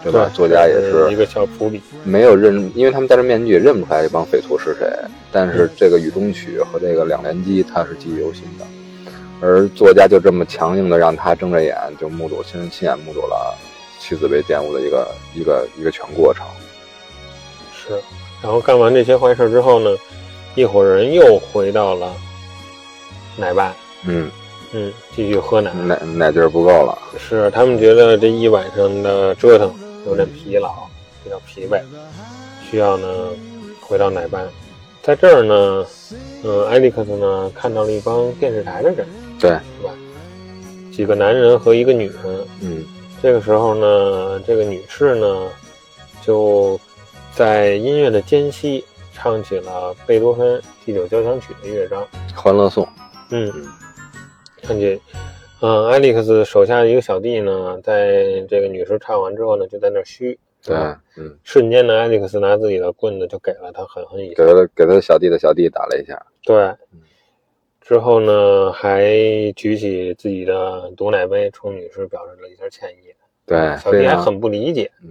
[0.03, 0.29] 对吧？
[0.33, 1.81] 作家也是一个小伏笔。
[2.03, 4.88] 没有认，因为他们戴着面具也认不出来这帮匪徒是谁。
[5.31, 8.65] 但是这个雨中曲和这个两连击，他是记忆犹新的。
[9.41, 13.55] 而作家就这么强硬的让他睁着眼，就目睹亲亲眼目睹了
[13.99, 16.45] 妻子被玷污的一个一个一个全过程。
[17.73, 17.93] 是，
[18.41, 19.95] 然后干完这些坏事之后呢，
[20.55, 22.12] 一伙人又回到了
[23.38, 23.73] 奶爸，
[24.05, 24.29] 嗯，
[24.73, 25.71] 嗯，继续喝奶。
[25.73, 26.97] 奶奶劲儿不够了。
[27.17, 29.73] 是他们觉得这一晚上的折腾
[30.05, 30.88] 有点疲劳，
[31.23, 31.81] 比较疲惫，
[32.69, 33.07] 需要呢
[33.81, 34.47] 回到奶班。
[35.01, 35.85] 在这儿呢，
[36.43, 39.07] 嗯、艾利克斯呢看到了一帮电视台的人，
[39.39, 39.93] 对，是吧？
[40.91, 42.47] 几个男人和一个女人。
[42.62, 42.85] 嗯，
[43.23, 45.49] 这个时候呢，这个女士呢
[46.21, 46.79] 就
[47.33, 48.83] 在音乐的间隙
[49.13, 52.05] 唱起了贝多芬第九交响曲的乐章。
[52.35, 52.88] 欢乐颂。
[53.31, 53.51] 嗯，
[54.62, 54.99] 看见，
[55.62, 60.76] 嗯，艾利克斯手下的一个小弟呢，在这个女士唱完之后呢，就在那儿嘘，对
[61.17, 66.17] 嗯，瞬间呢，艾利克斯拿自己的棍子就给了他狠狠一下，给了给他小弟的小弟打了一下。
[66.43, 66.74] 对，
[67.82, 69.12] 之后呢，还
[69.56, 73.13] 举起自己的毒奶杯，冲女士表示了一下歉意，
[73.45, 75.10] 对，小弟还很不理解，嗯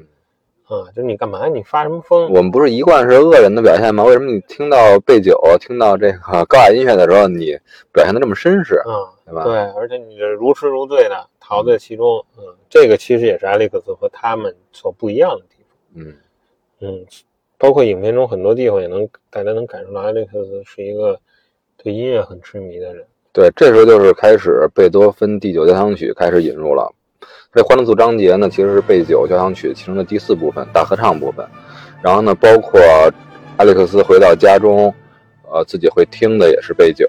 [0.68, 1.48] 啊，就是你干嘛？
[1.48, 2.30] 你发什么疯？
[2.30, 4.04] 我们不是一贯是恶人的表现吗？
[4.04, 7.56] 为什么你听到背酒、听到这个高雅音乐的时候，你
[7.90, 9.44] 表现的这么绅士，啊，对吧？
[9.44, 15.78] 对，而且你这如痴如醉的陶醉其中，嗯，这个其实也是艾利克斯和他们所不一样的地方。
[15.94, 16.14] 嗯，
[16.80, 17.06] 嗯，
[17.56, 21.18] 包括影片中很多地方也能大家能感受到艾利克斯是一个
[21.82, 23.06] 对音乐很痴迷的人。
[23.32, 26.92] 对，这时候就是开始贝多芬第九交响曲开始引入了。
[27.54, 31.46] 这欢乐颂章节呢，其实是贝九交响曲其中的第四部分，大合唱部分。
[32.02, 32.80] 然后呢，包括
[33.56, 34.92] 艾利克斯回到家中，
[35.50, 37.08] 呃，自己会听的也是贝九。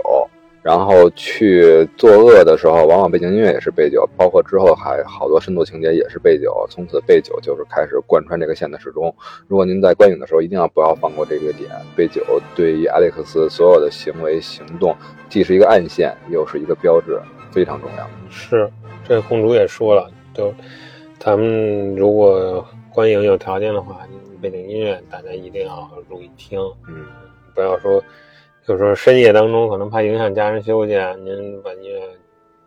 [0.61, 6.67] 然后去作恶的时候，往往背景音乐也是贝九，包括之后还好多深度情节也是贝九。
[6.69, 9.13] 从此贝九就是开始贯穿这个线的始终。
[9.47, 11.69] 如果您在观影的时候，一定要不要放过这个点。
[11.95, 12.21] 贝九
[12.55, 14.93] 对于艾利克斯所有的行为行动，
[15.29, 17.19] 既是一个暗线，又是一个标志，
[17.51, 18.05] 非常重要。
[18.29, 18.69] 是，
[19.09, 20.53] 这个公主也说了，就
[21.17, 24.07] 咱们如果观影有条件的话，
[24.39, 27.07] 背景音乐大家一定要注意听，嗯，
[27.55, 27.99] 不要说。
[28.67, 30.93] 有时候深夜当中可能怕影响家人休息，
[31.23, 31.99] 您把音乐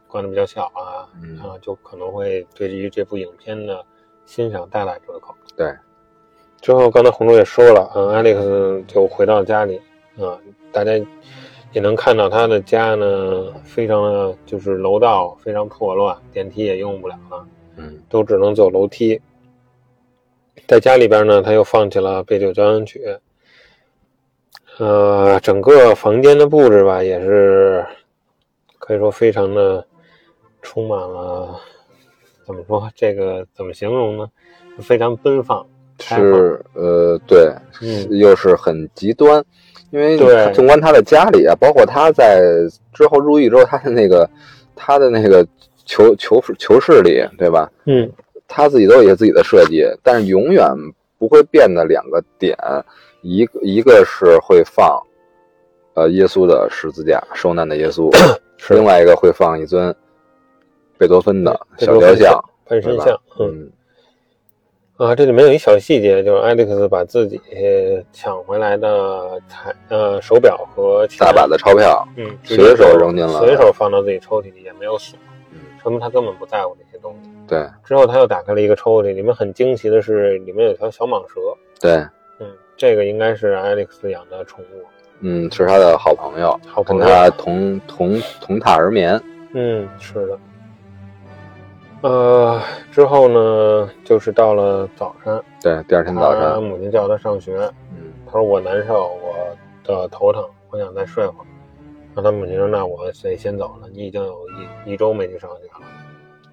[0.08, 3.80] 关的比较小啊，嗯啊，就可能会对于这部影片的
[4.24, 5.32] 欣赏大打折扣。
[5.56, 5.72] 对，
[6.60, 9.80] 之后刚才红竹也说了，嗯，艾利克斯就回到家里，
[10.18, 10.36] 啊，
[10.72, 10.90] 大家
[11.72, 19.20] 也能看到他的家呢，非常的就是楼道非常破乱，电梯也用不了了，嗯，都只能走楼梯。
[20.66, 23.02] 在家里边呢，他又放弃了贝九交响曲。
[24.78, 27.84] 呃，整个房间的布置吧，也是
[28.78, 29.86] 可以说非常的
[30.62, 31.58] 充满了，
[32.46, 32.90] 怎么说？
[32.94, 34.30] 这个怎么形容呢？
[34.78, 35.66] 非常奔放，
[35.98, 39.44] 是呃，对，嗯，又是很极端，
[39.92, 40.16] 因为
[40.52, 42.42] 纵观他的家里啊，包括他在
[42.92, 44.28] 之后入狱之后，他的那个
[44.74, 45.46] 他的那个
[45.84, 47.70] 囚囚囚室里，对吧？
[47.84, 48.10] 嗯，
[48.48, 50.66] 他自己都有一些自己的设计，但是永远
[51.18, 52.56] 不会变的两个点。
[53.20, 55.00] 一个一个是会放，
[55.94, 58.10] 呃，耶稣的十字架，受难的耶稣；
[58.74, 59.94] 另外一个会放一尊
[60.98, 63.16] 贝多芬的小雕像，半身像。
[63.38, 63.70] 嗯，
[65.02, 67.40] 啊，这里面有一小细节，就是艾利克斯把自己
[68.12, 75.18] 抢回来的彩呃手表和大把的钞票，嗯，随手扔进了，随手放到自己抽屉里，也没有锁，
[75.50, 77.30] 嗯，说明他根本不在乎这些东西。
[77.48, 77.66] 对。
[77.84, 81.40] 之后他又打开了一个抽屉，里面很惊奇的是，里面有条小蟒蛇。
[81.80, 81.94] 对。
[82.38, 84.84] 嗯，这个应该是艾利克斯养的宠物。
[85.18, 89.20] 嗯，是他的好朋友，好朋友，跟他同同同榻而眠。
[89.52, 90.38] 嗯，是的。
[92.02, 92.60] 呃，
[92.90, 95.42] 之后呢，就是到了早上。
[95.62, 97.58] 对，第二天早上，母亲叫他上学。
[97.90, 101.46] 嗯，他说我难受，我的头疼，我想再睡会儿。
[102.14, 104.44] 然后他母亲说：“那我得先走了，你已经有
[104.84, 105.86] 一一周没去上学了。”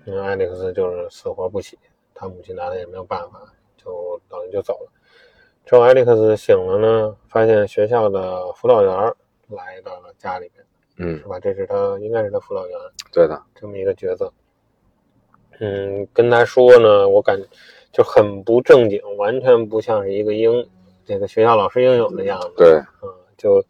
[0.06, 1.78] 因为艾利克斯就是死活不起，
[2.14, 3.42] 他母亲拿他也没有办法，
[3.76, 4.92] 就等于就走了。
[5.66, 8.92] 之后艾利克斯醒了呢，发现学校的辅导员
[9.48, 10.66] 来到了家里面，
[11.00, 11.40] 嗯，是吧？
[11.40, 12.78] 这是他应该是他辅导员，
[13.12, 14.32] 对的，这么一个角色。
[15.60, 17.40] 嗯，跟他说呢，我感
[17.92, 20.68] 就很不正经，完全不像是一个应
[21.06, 22.54] 这个学校老师应有的样子。
[22.56, 23.64] 对，嗯，就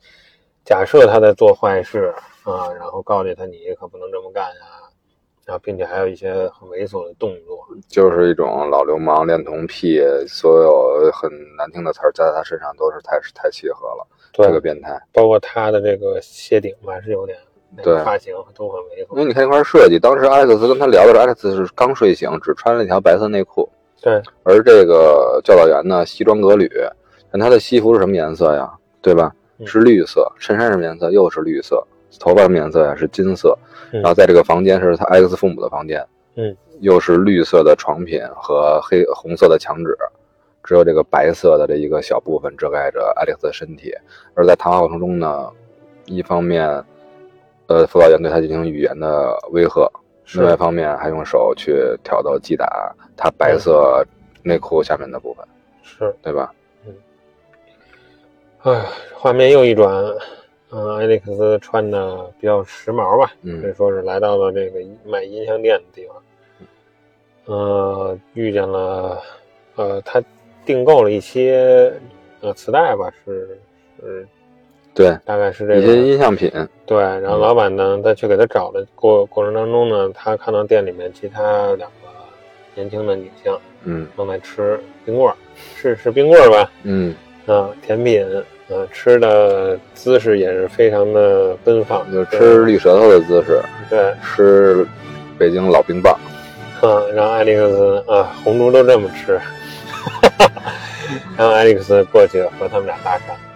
[0.63, 4.85] 假设他在做坏事啊，然后告诫他你可不能这么干啊，
[5.45, 14.07] 然后并且还有一些很猥琐的动作，就是一种老流氓恋童癖，所有很难听的词儿加在他身上都是太太契合了。
[14.31, 17.35] 对，这个变态，包括他的这个谢顶吧，是有点。
[17.83, 19.15] 对，发型都很猥琐。
[19.15, 23.69] 因为你看那块设计，当时艾克斯跟他聊的时候，艾克斯是刚睡醒，只穿了一条白色内裤。
[24.01, 24.21] 对。
[24.43, 26.69] 而这个教导员呢，西装革履，
[27.31, 28.69] 但他的西服是什么颜色呀？
[29.01, 29.31] 对吧？
[29.65, 30.29] 是绿色。
[30.39, 31.11] 衬衫什么颜色？
[31.11, 31.81] 又是绿色。
[32.19, 32.95] 头发什么颜色呀？
[32.95, 33.57] 是金色。
[33.93, 36.05] 嗯、然后在这个房间是他艾克斯父母的房间。
[36.35, 36.55] 嗯。
[36.79, 39.95] 又是绿色的床品和黑红色的墙纸，
[40.63, 43.93] 只有这个白色的这一个小部分遮盖着艾利克斯的身体。
[44.33, 45.49] 而在谈话过程中呢，
[46.05, 46.83] 一方面。
[47.69, 49.87] 呃，辅导员对他进行语言的威吓，
[50.33, 54.03] 另外一方面还用手去挑逗击打他白色
[54.41, 55.45] 内裤下面的部分，
[55.83, 56.51] 是对吧？
[56.87, 56.95] 嗯。
[58.63, 59.93] 哎，画面又一转，
[60.71, 69.21] 嗯，艾利克斯穿的比较时髦吧，嗯，可以说是来到了这个卖音像店的地方，呃，遇见了，
[69.75, 70.19] 呃，他
[70.65, 71.93] 订购了一些
[72.41, 73.59] 呃磁带吧，是
[74.01, 74.27] 是。
[74.93, 75.79] 对，大概是这个。
[75.81, 76.51] 一些音像品。
[76.85, 81.41] 对，然后老板呢，在去给他找的过过程当中呢，他看到店里面其他
[81.75, 82.07] 两个
[82.75, 85.35] 年轻的女性，嗯，正在吃冰棍儿，
[85.75, 86.71] 是是冰棍儿吧？
[86.83, 87.13] 嗯，
[87.45, 88.25] 啊，甜品，
[88.69, 94.85] 啊，吃的姿势也是非常的奔放，就吃绿舌头的姿势，对，吃
[95.37, 96.13] 北京老冰棒，
[96.81, 99.39] 啊，然后艾利克斯啊，红烛都这么吃，
[101.37, 103.48] 然后艾利克斯过去和他们俩搭讪，嗯嗯，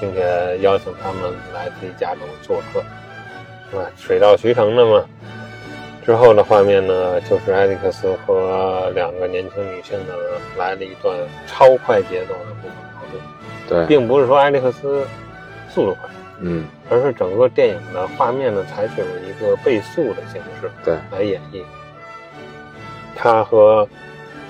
[0.00, 2.82] 并且邀请他们来自己家中做客，
[3.70, 3.90] 是吧？
[3.96, 5.04] 水到渠成的嘛。
[6.02, 10.14] 之后的画面呢，就是艾利克斯和两个年轻女性呢
[10.56, 11.14] 来了一段
[11.46, 13.22] 超快节奏的部分讨论，
[13.68, 15.06] 对，并不是说艾利克斯
[15.68, 21.62] 速度快，嗯而是整个电影的画面呢采取了一个倍速的形式对，来演绎。
[23.14, 23.86] 他和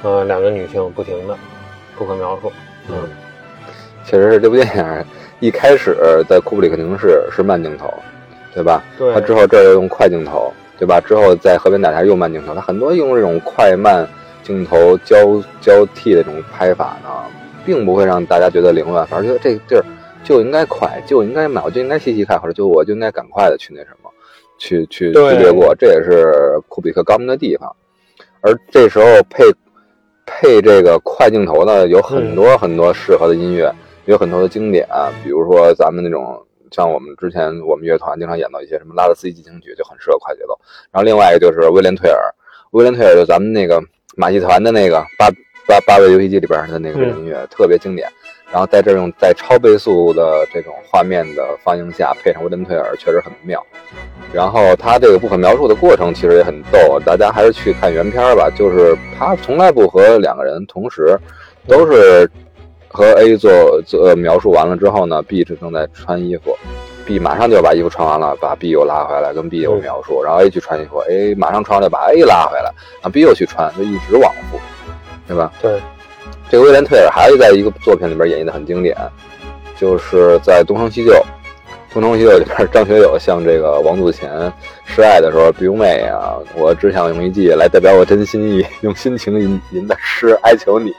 [0.02, 1.36] 呃两个女性不停的
[1.98, 2.50] 不可描述，
[2.88, 3.08] 嗯，
[4.06, 5.04] 确实是这部电影
[5.40, 5.96] 一开始
[6.28, 7.92] 在库布里克凝视是慢镜头，
[8.54, 8.84] 对吧？
[8.98, 11.00] 对他之后这儿又用快镜头，对吧？
[11.00, 14.06] 之后在河边打架又慢镜头，他很多用这种快慢
[14.42, 17.08] 镜头交交替的这种拍法呢，
[17.64, 19.84] 并不会让大家觉得凌乱，反而觉得这个地儿
[20.22, 24.10] 就应该快，就应该慢，我就应该细细看，或者就我就应该赶快的去那什么，
[24.58, 27.74] 去去略过，这也是库布里克高明的地方。
[28.42, 29.44] 而这时候配
[30.26, 33.72] 配这个快镜头呢，有很多很多适合的音乐，
[34.06, 34.86] 有很多的经典，
[35.22, 36.40] 比如说咱们那种
[36.70, 40.58] 像我们之前我们乐团经常演到一些什么拉德斯基进行曲，就很适合快节奏。
[40.90, 42.20] 然后另外一个就是威廉退尔，
[42.72, 43.80] 威廉退尔就咱们那个
[44.16, 45.28] 马戏团的那个八
[45.66, 48.08] 八八位游戏机里边的那个嗯音乐、特别经典。
[48.52, 53.64] 然后在这种在超倍速的这种画面的放映下，配上威廉退尔，确实很妙。
[54.32, 58.50] 然后他这个不可描述的过程其实也很逗，大家还是去看原片吧。
[58.50, 61.16] 就是他从来不和两个人同时，
[61.68, 62.28] 都是
[62.92, 66.56] 和 A 做做呃描述完了之后呢，B 是正在穿衣服
[67.06, 74.58] ，B 马上就要把衣服穿完了，把 B 又拉回来跟 B 有描述，然后 A 去穿衣服，A 马上穿完了把 A 拉回来，然后 B 又去穿，就一直往复，
[75.28, 75.52] 对吧？
[75.62, 75.80] 对，
[76.50, 78.96] 这个威廉退尔还在一个作品里边演绎的很经典，
[79.78, 81.12] 就是在《东成西就》。
[81.92, 84.30] 《东成西就》里边，张学友向这个王祖贤
[84.84, 90.92] 示爱的时候，比如妹啊，我只想用一句来代表我真心意，用心情吟吟的诗哀求你，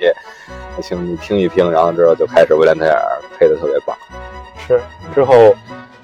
[0.81, 1.71] 请你听一听。
[1.71, 3.97] 然后之后就开始威廉退尔配的特别棒，
[4.67, 4.79] 是
[5.13, 5.55] 之后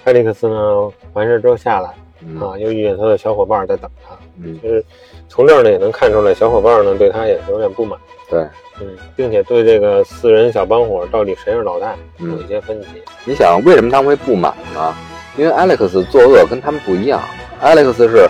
[0.03, 1.89] 艾利克斯呢完事之后下来
[2.21, 4.83] 嗯啊，又遇见他的小伙伴在等他，嗯，就是
[5.29, 7.99] 从这儿呢也能看出来，小伙伴呢对他也是有点不满，
[8.29, 8.41] 对，
[8.81, 12.87] 嗯，并且对这个四人小帮伙到底谁是老大嗯有一些分歧。
[13.23, 14.95] 你想为什么他们会不满呢？
[15.37, 17.21] 因为 Alex 作恶跟他们不一样
[17.61, 18.27] ，Alex 是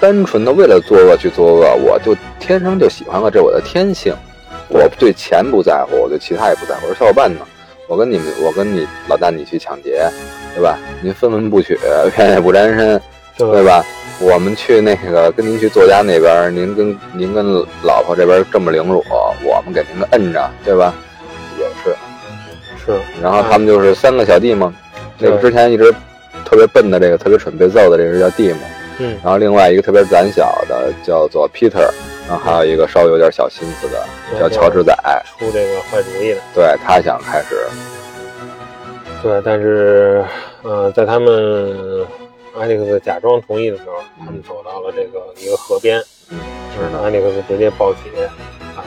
[0.00, 4.14] 单纯的为了作恶去作恶，我就天生就喜欢恶，这是我的天性。
[4.68, 6.86] 我对钱不在乎，我对其他也不在乎。
[6.86, 7.40] 我说小伙伴呢，
[7.88, 10.08] 我跟你们，我跟你老大你去抢劫，
[10.54, 10.78] 对吧？
[11.02, 11.78] 您分文不取，
[12.14, 13.00] 片也不沾身，
[13.36, 13.64] 对？
[13.64, 13.84] 吧？
[14.18, 17.44] 我们去那个跟您去作家那边，您跟您跟
[17.82, 19.04] 老婆这边这么凌辱，
[19.44, 20.94] 我们给您摁着，对吧？
[21.58, 21.94] 也是。
[22.84, 24.72] 是，然后他们就是三个小弟嘛，
[25.18, 25.92] 那个对之前一直
[26.44, 28.60] 特别笨的这个特别蠢被揍的这个是叫弟嘛，
[28.98, 31.90] 嗯，然后另外一个特别胆小的叫做 Peter，
[32.28, 34.04] 然后还有一个稍微有点小心思的
[34.38, 34.92] 叫乔治仔，
[35.38, 36.40] 出这个坏主意的。
[36.54, 37.68] 对他想开始，
[39.22, 40.24] 对，但是，
[40.62, 42.04] 呃，在他们
[42.58, 46.38] 艾利克斯假装同意的时候，他们走到了这个一个河边，嗯，
[46.74, 48.00] 是艾利克斯直接抱起
[48.76, 48.82] 啊，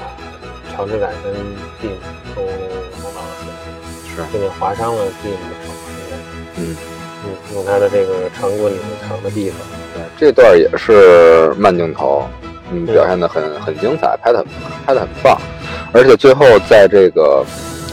[0.76, 1.34] 乔治仔跟
[1.80, 1.96] 蒂姆
[2.36, 5.72] 都弄到了水里，是，并且划伤了蒂姆的手，
[6.58, 6.76] 嗯，
[7.26, 9.60] 嗯，用他的这个长棍里面长的地方，
[9.94, 12.28] 对，这段也是慢镜头，
[12.72, 14.48] 嗯，表现的很很精彩，拍的很
[14.86, 15.40] 拍的很棒，
[15.94, 17.46] 而且最后在这个。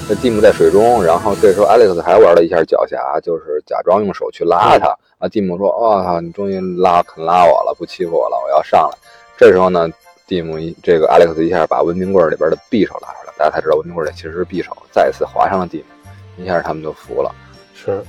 [0.09, 4.97] 这蒂姆在水中，然后这时候 Alex 还玩了一下脚下，就是假装用手去拉他。
[5.19, 8.97] 啊，蒂姆说：“哇、你终于拉肯拉我了，不欺负我了，我要上来。”
[9.37, 9.89] 这时候呢，
[10.25, 17.35] 蒂姆一这个 Alex 一下把文明棍里边的匕首拉出来，大家才知道文明棍里其实是匕首，再次划伤了蒂姆，一下他们就服了。
[17.75, 18.01] 是。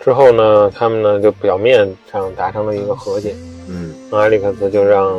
[0.00, 3.34] 之后呢，他们呢就表面上达成了一个和解，
[3.66, 5.10] 嗯那艾利克斯就让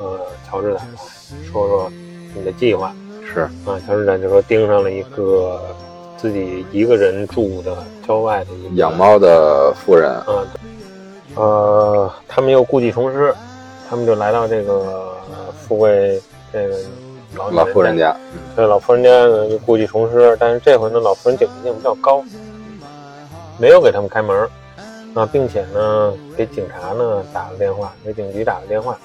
[0.00, 1.92] 呃乔治仔来说说
[2.34, 2.92] 你的计划。
[3.32, 5.62] 是，啊，乔治展就说盯上了一个
[6.16, 10.44] 自己一个人住的郊外的一个养猫的妇人，啊，
[11.36, 13.32] 呃，他们又故技重施，
[13.88, 15.14] 他们就来到这个
[15.60, 16.20] 富贵
[16.52, 16.76] 这个
[17.36, 18.18] 老老妇人家，家，
[18.56, 22.24] 对老妇人家呢就故技重施，但是这回呢老妇人警惕性比较高，
[23.58, 24.48] 没有给他们开门
[25.14, 28.98] 啊，并且呢给警察呢打了电话，给警局打了电话，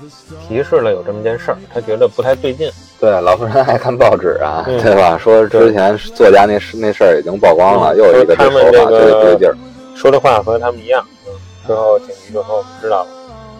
[0.47, 2.69] 提示了有这么件事儿，他觉得不太对劲。
[2.99, 5.17] 对，老夫人爱看报纸啊，嗯对吧？
[5.17, 9.55] 说之前作家那事那事儿已经曝光了，嗯又有一个说他们这个对不对劲儿。
[9.95, 11.05] 说的话和他们一样。
[11.27, 11.33] 嗯，
[11.65, 13.07] 之后警局就说我们知道了。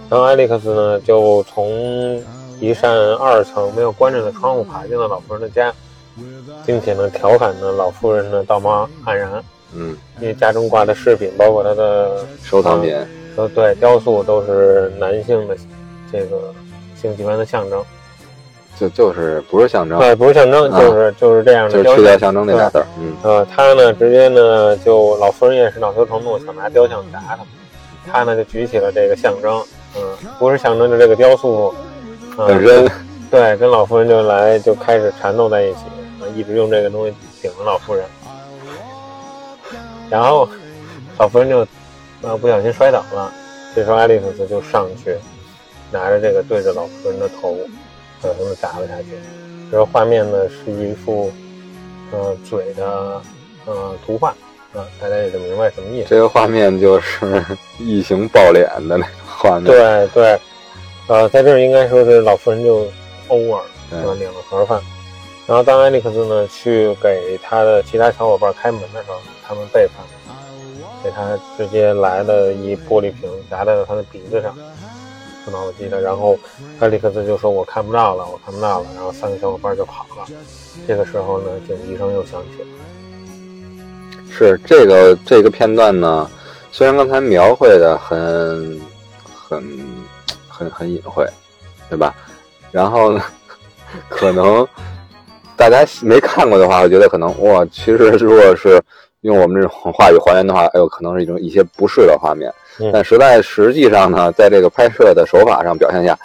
[0.10, 2.22] 然后艾利克斯呢，就从
[2.60, 5.74] 一扇二层没有关着的窗户爬进了老夫人的家，
[6.66, 9.44] 并且呢调侃呢老夫人呢道貌岸然，
[9.78, 12.96] 嗯，因为家中挂的饰品，包括他的收藏品，
[13.36, 15.56] 呃对雕塑都是男性的
[16.12, 16.54] 这个
[16.96, 17.84] 性器官的象征。
[18.78, 21.96] 就就是不是象征，对，不是象征，啊就是就是这样的就是。
[21.96, 22.86] 去掉象征那俩字儿。
[23.00, 27.40] 嗯，呃，他呢直接呢就老夫人也是恼羞成怒，想拿雕像砸他。
[28.12, 29.64] 他呢就举起了这个象征，
[29.96, 30.02] 嗯，
[30.38, 31.74] 不是象征，就这个雕塑，
[32.38, 32.86] 嗯、本身
[33.32, 35.80] 对，跟老夫人就来就开始缠斗在一起，
[36.20, 38.04] 啊一直用这个东西顶着老夫人。
[40.10, 40.48] 然后
[41.18, 41.68] 老夫人就
[42.22, 43.32] 呃不小心摔倒了，
[43.76, 45.16] 这时候爱丽丝就上去
[45.92, 47.58] 拿着这个对着老夫人的头，
[48.22, 49.08] 狠狠地砸了下去。
[49.72, 51.32] 这个画面呢是一幅
[52.12, 53.22] 呃嘴的
[53.66, 54.34] 呃图画
[54.74, 56.10] 啊、大家也就明白什么意思。
[56.10, 57.44] 这个画面就是
[57.80, 59.64] 异形爆脸的那个画面。
[59.64, 60.38] 对对，
[61.08, 62.86] 呃，在这儿应该说是老妇人就
[63.30, 64.14] over 了是吧？
[64.20, 64.82] 领了盒饭，
[65.48, 69.18] 然后当艾利克斯呢去给他的其他小伙伴开门的时候，
[69.48, 70.04] 他们背叛，
[71.04, 74.56] 给他直接来了一玻璃瓶砸在了他的鼻子上，
[75.46, 75.60] 是吧？
[75.62, 76.36] 我记得，然后
[76.80, 80.26] 艾利克斯就说我看不到了，我看不到了，然后三个小伙伴就跑了。
[80.88, 82.68] 这个时候呢，警笛声又响起了。
[84.32, 86.30] 是这个这个片段呢，
[86.72, 88.82] 虽然刚才描绘的很
[89.48, 89.86] 很
[90.50, 91.24] 很很隐晦，
[91.88, 92.16] 对吧？
[92.72, 93.24] 然后呢，
[94.10, 94.68] 可能
[95.58, 98.82] 大家没看过的话，我觉得可能哇，其实如果是
[99.22, 102.52] 用我们这种话语还原的话，哎呦，可能是一种一些不适的画面。
[102.80, 106.18] 嗯但实在实际上呢，在这个拍摄的手法上表现下，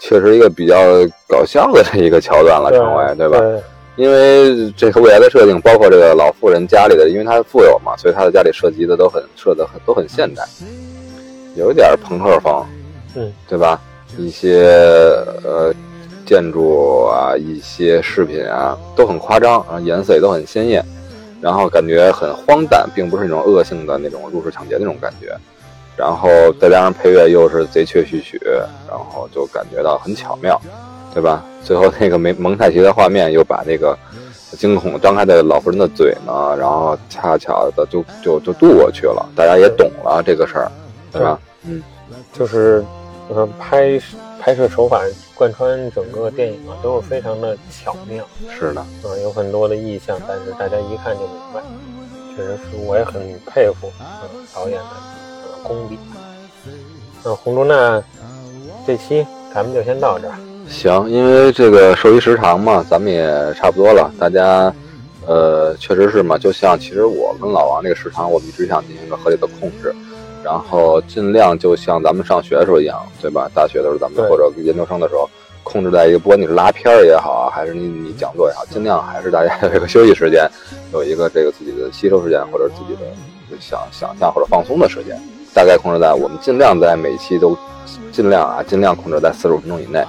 [0.00, 0.76] 确实一个比较
[1.28, 3.38] 搞笑的这一个桥段了，成为对吧？
[3.38, 3.60] 对
[3.96, 10.42] 因为这个未来的设定，包括这个老妇人家里的，因为她富有嘛，所以她的家里设计的都很设的很都很现代，
[11.56, 12.64] 有一点朋克风，
[13.16, 13.78] 嗯，对吧？
[14.16, 14.62] 一些
[15.44, 15.74] 呃
[16.28, 20.84] 建筑啊，一些饰品啊都很夸张，然后颜色也都很鲜艳，
[21.40, 25.34] 然后感觉很荒诞，并不是那种恶性的那种入室抢劫那种感觉。
[25.96, 26.28] 然后
[26.60, 28.38] 再加上配乐又是贼确序曲，
[28.88, 30.60] 然后就感觉到很巧妙，
[31.14, 31.42] 对吧？
[31.64, 33.98] 最后那个蒙蒙太奇的画面又把那个
[34.56, 40.70] 惊恐张开的老妇人的嘴呢，然后恰巧的就就就渡过去了，大家也懂了这个事儿，
[41.10, 41.40] 对吧？
[41.64, 41.82] 嗯，
[42.32, 42.84] 就是
[43.28, 44.00] 呃拍
[44.40, 45.02] 拍摄手法
[45.34, 48.24] 贯穿整个电影啊，都是非常的巧妙。
[48.58, 48.86] 是的，啊，
[49.22, 51.60] 有很多的意象，但是大家一看就明白，
[52.34, 54.22] 确实是我也很佩服啊、
[54.54, 54.84] 导演的
[55.42, 55.98] 呃功力。
[57.24, 58.02] 那红中娜
[58.86, 64.10] 这期咱们就先到这儿，行，因为这个受于时长嘛，咱们也差不多了。
[64.18, 64.72] 大家，
[65.26, 69.92] 呃，确实是嘛，就像其实我跟老王这个时长，我们一直想进行一个合理的控制，
[70.48, 73.50] 然后尽量就像咱们上学的时候一样，对吧？
[73.54, 75.28] 大学的时候咱们或者研究生的时候，
[75.62, 80.48] 控制在一个，不管你是拉片儿也好啊，还是你你讲座也好，尽量还是大家有一个休息时间，
[80.94, 83.06] 有一个这个自己的吸收时间，或者自己的
[83.60, 85.20] 想想象或者放松的时间，
[85.52, 87.54] 大概控制在我们尽量在每期都
[88.10, 90.02] 尽量啊，尽量控制在四十五分钟以内。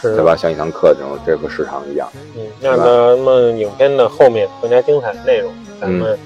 [0.00, 0.36] 是对吧？？
[0.36, 2.06] 像一堂课这种这个时长一样。
[2.36, 6.18] 嗯，那咱们影片的后面更加精彩的内容，咱们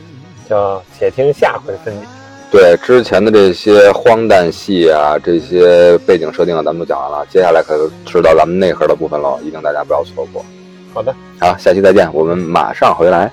[0.49, 2.07] 叫且听下回分解。
[2.51, 7.27] 对之前的这些荒诞戏啊，这些背景设定啊，咱们都讲完了。
[7.29, 7.77] 接下来可
[8.07, 10.45] 是到咱们内核的部分了，一定大家不要错过。
[10.95, 11.15] 好的。
[11.39, 13.31] 好，下期再见，我们马上回来。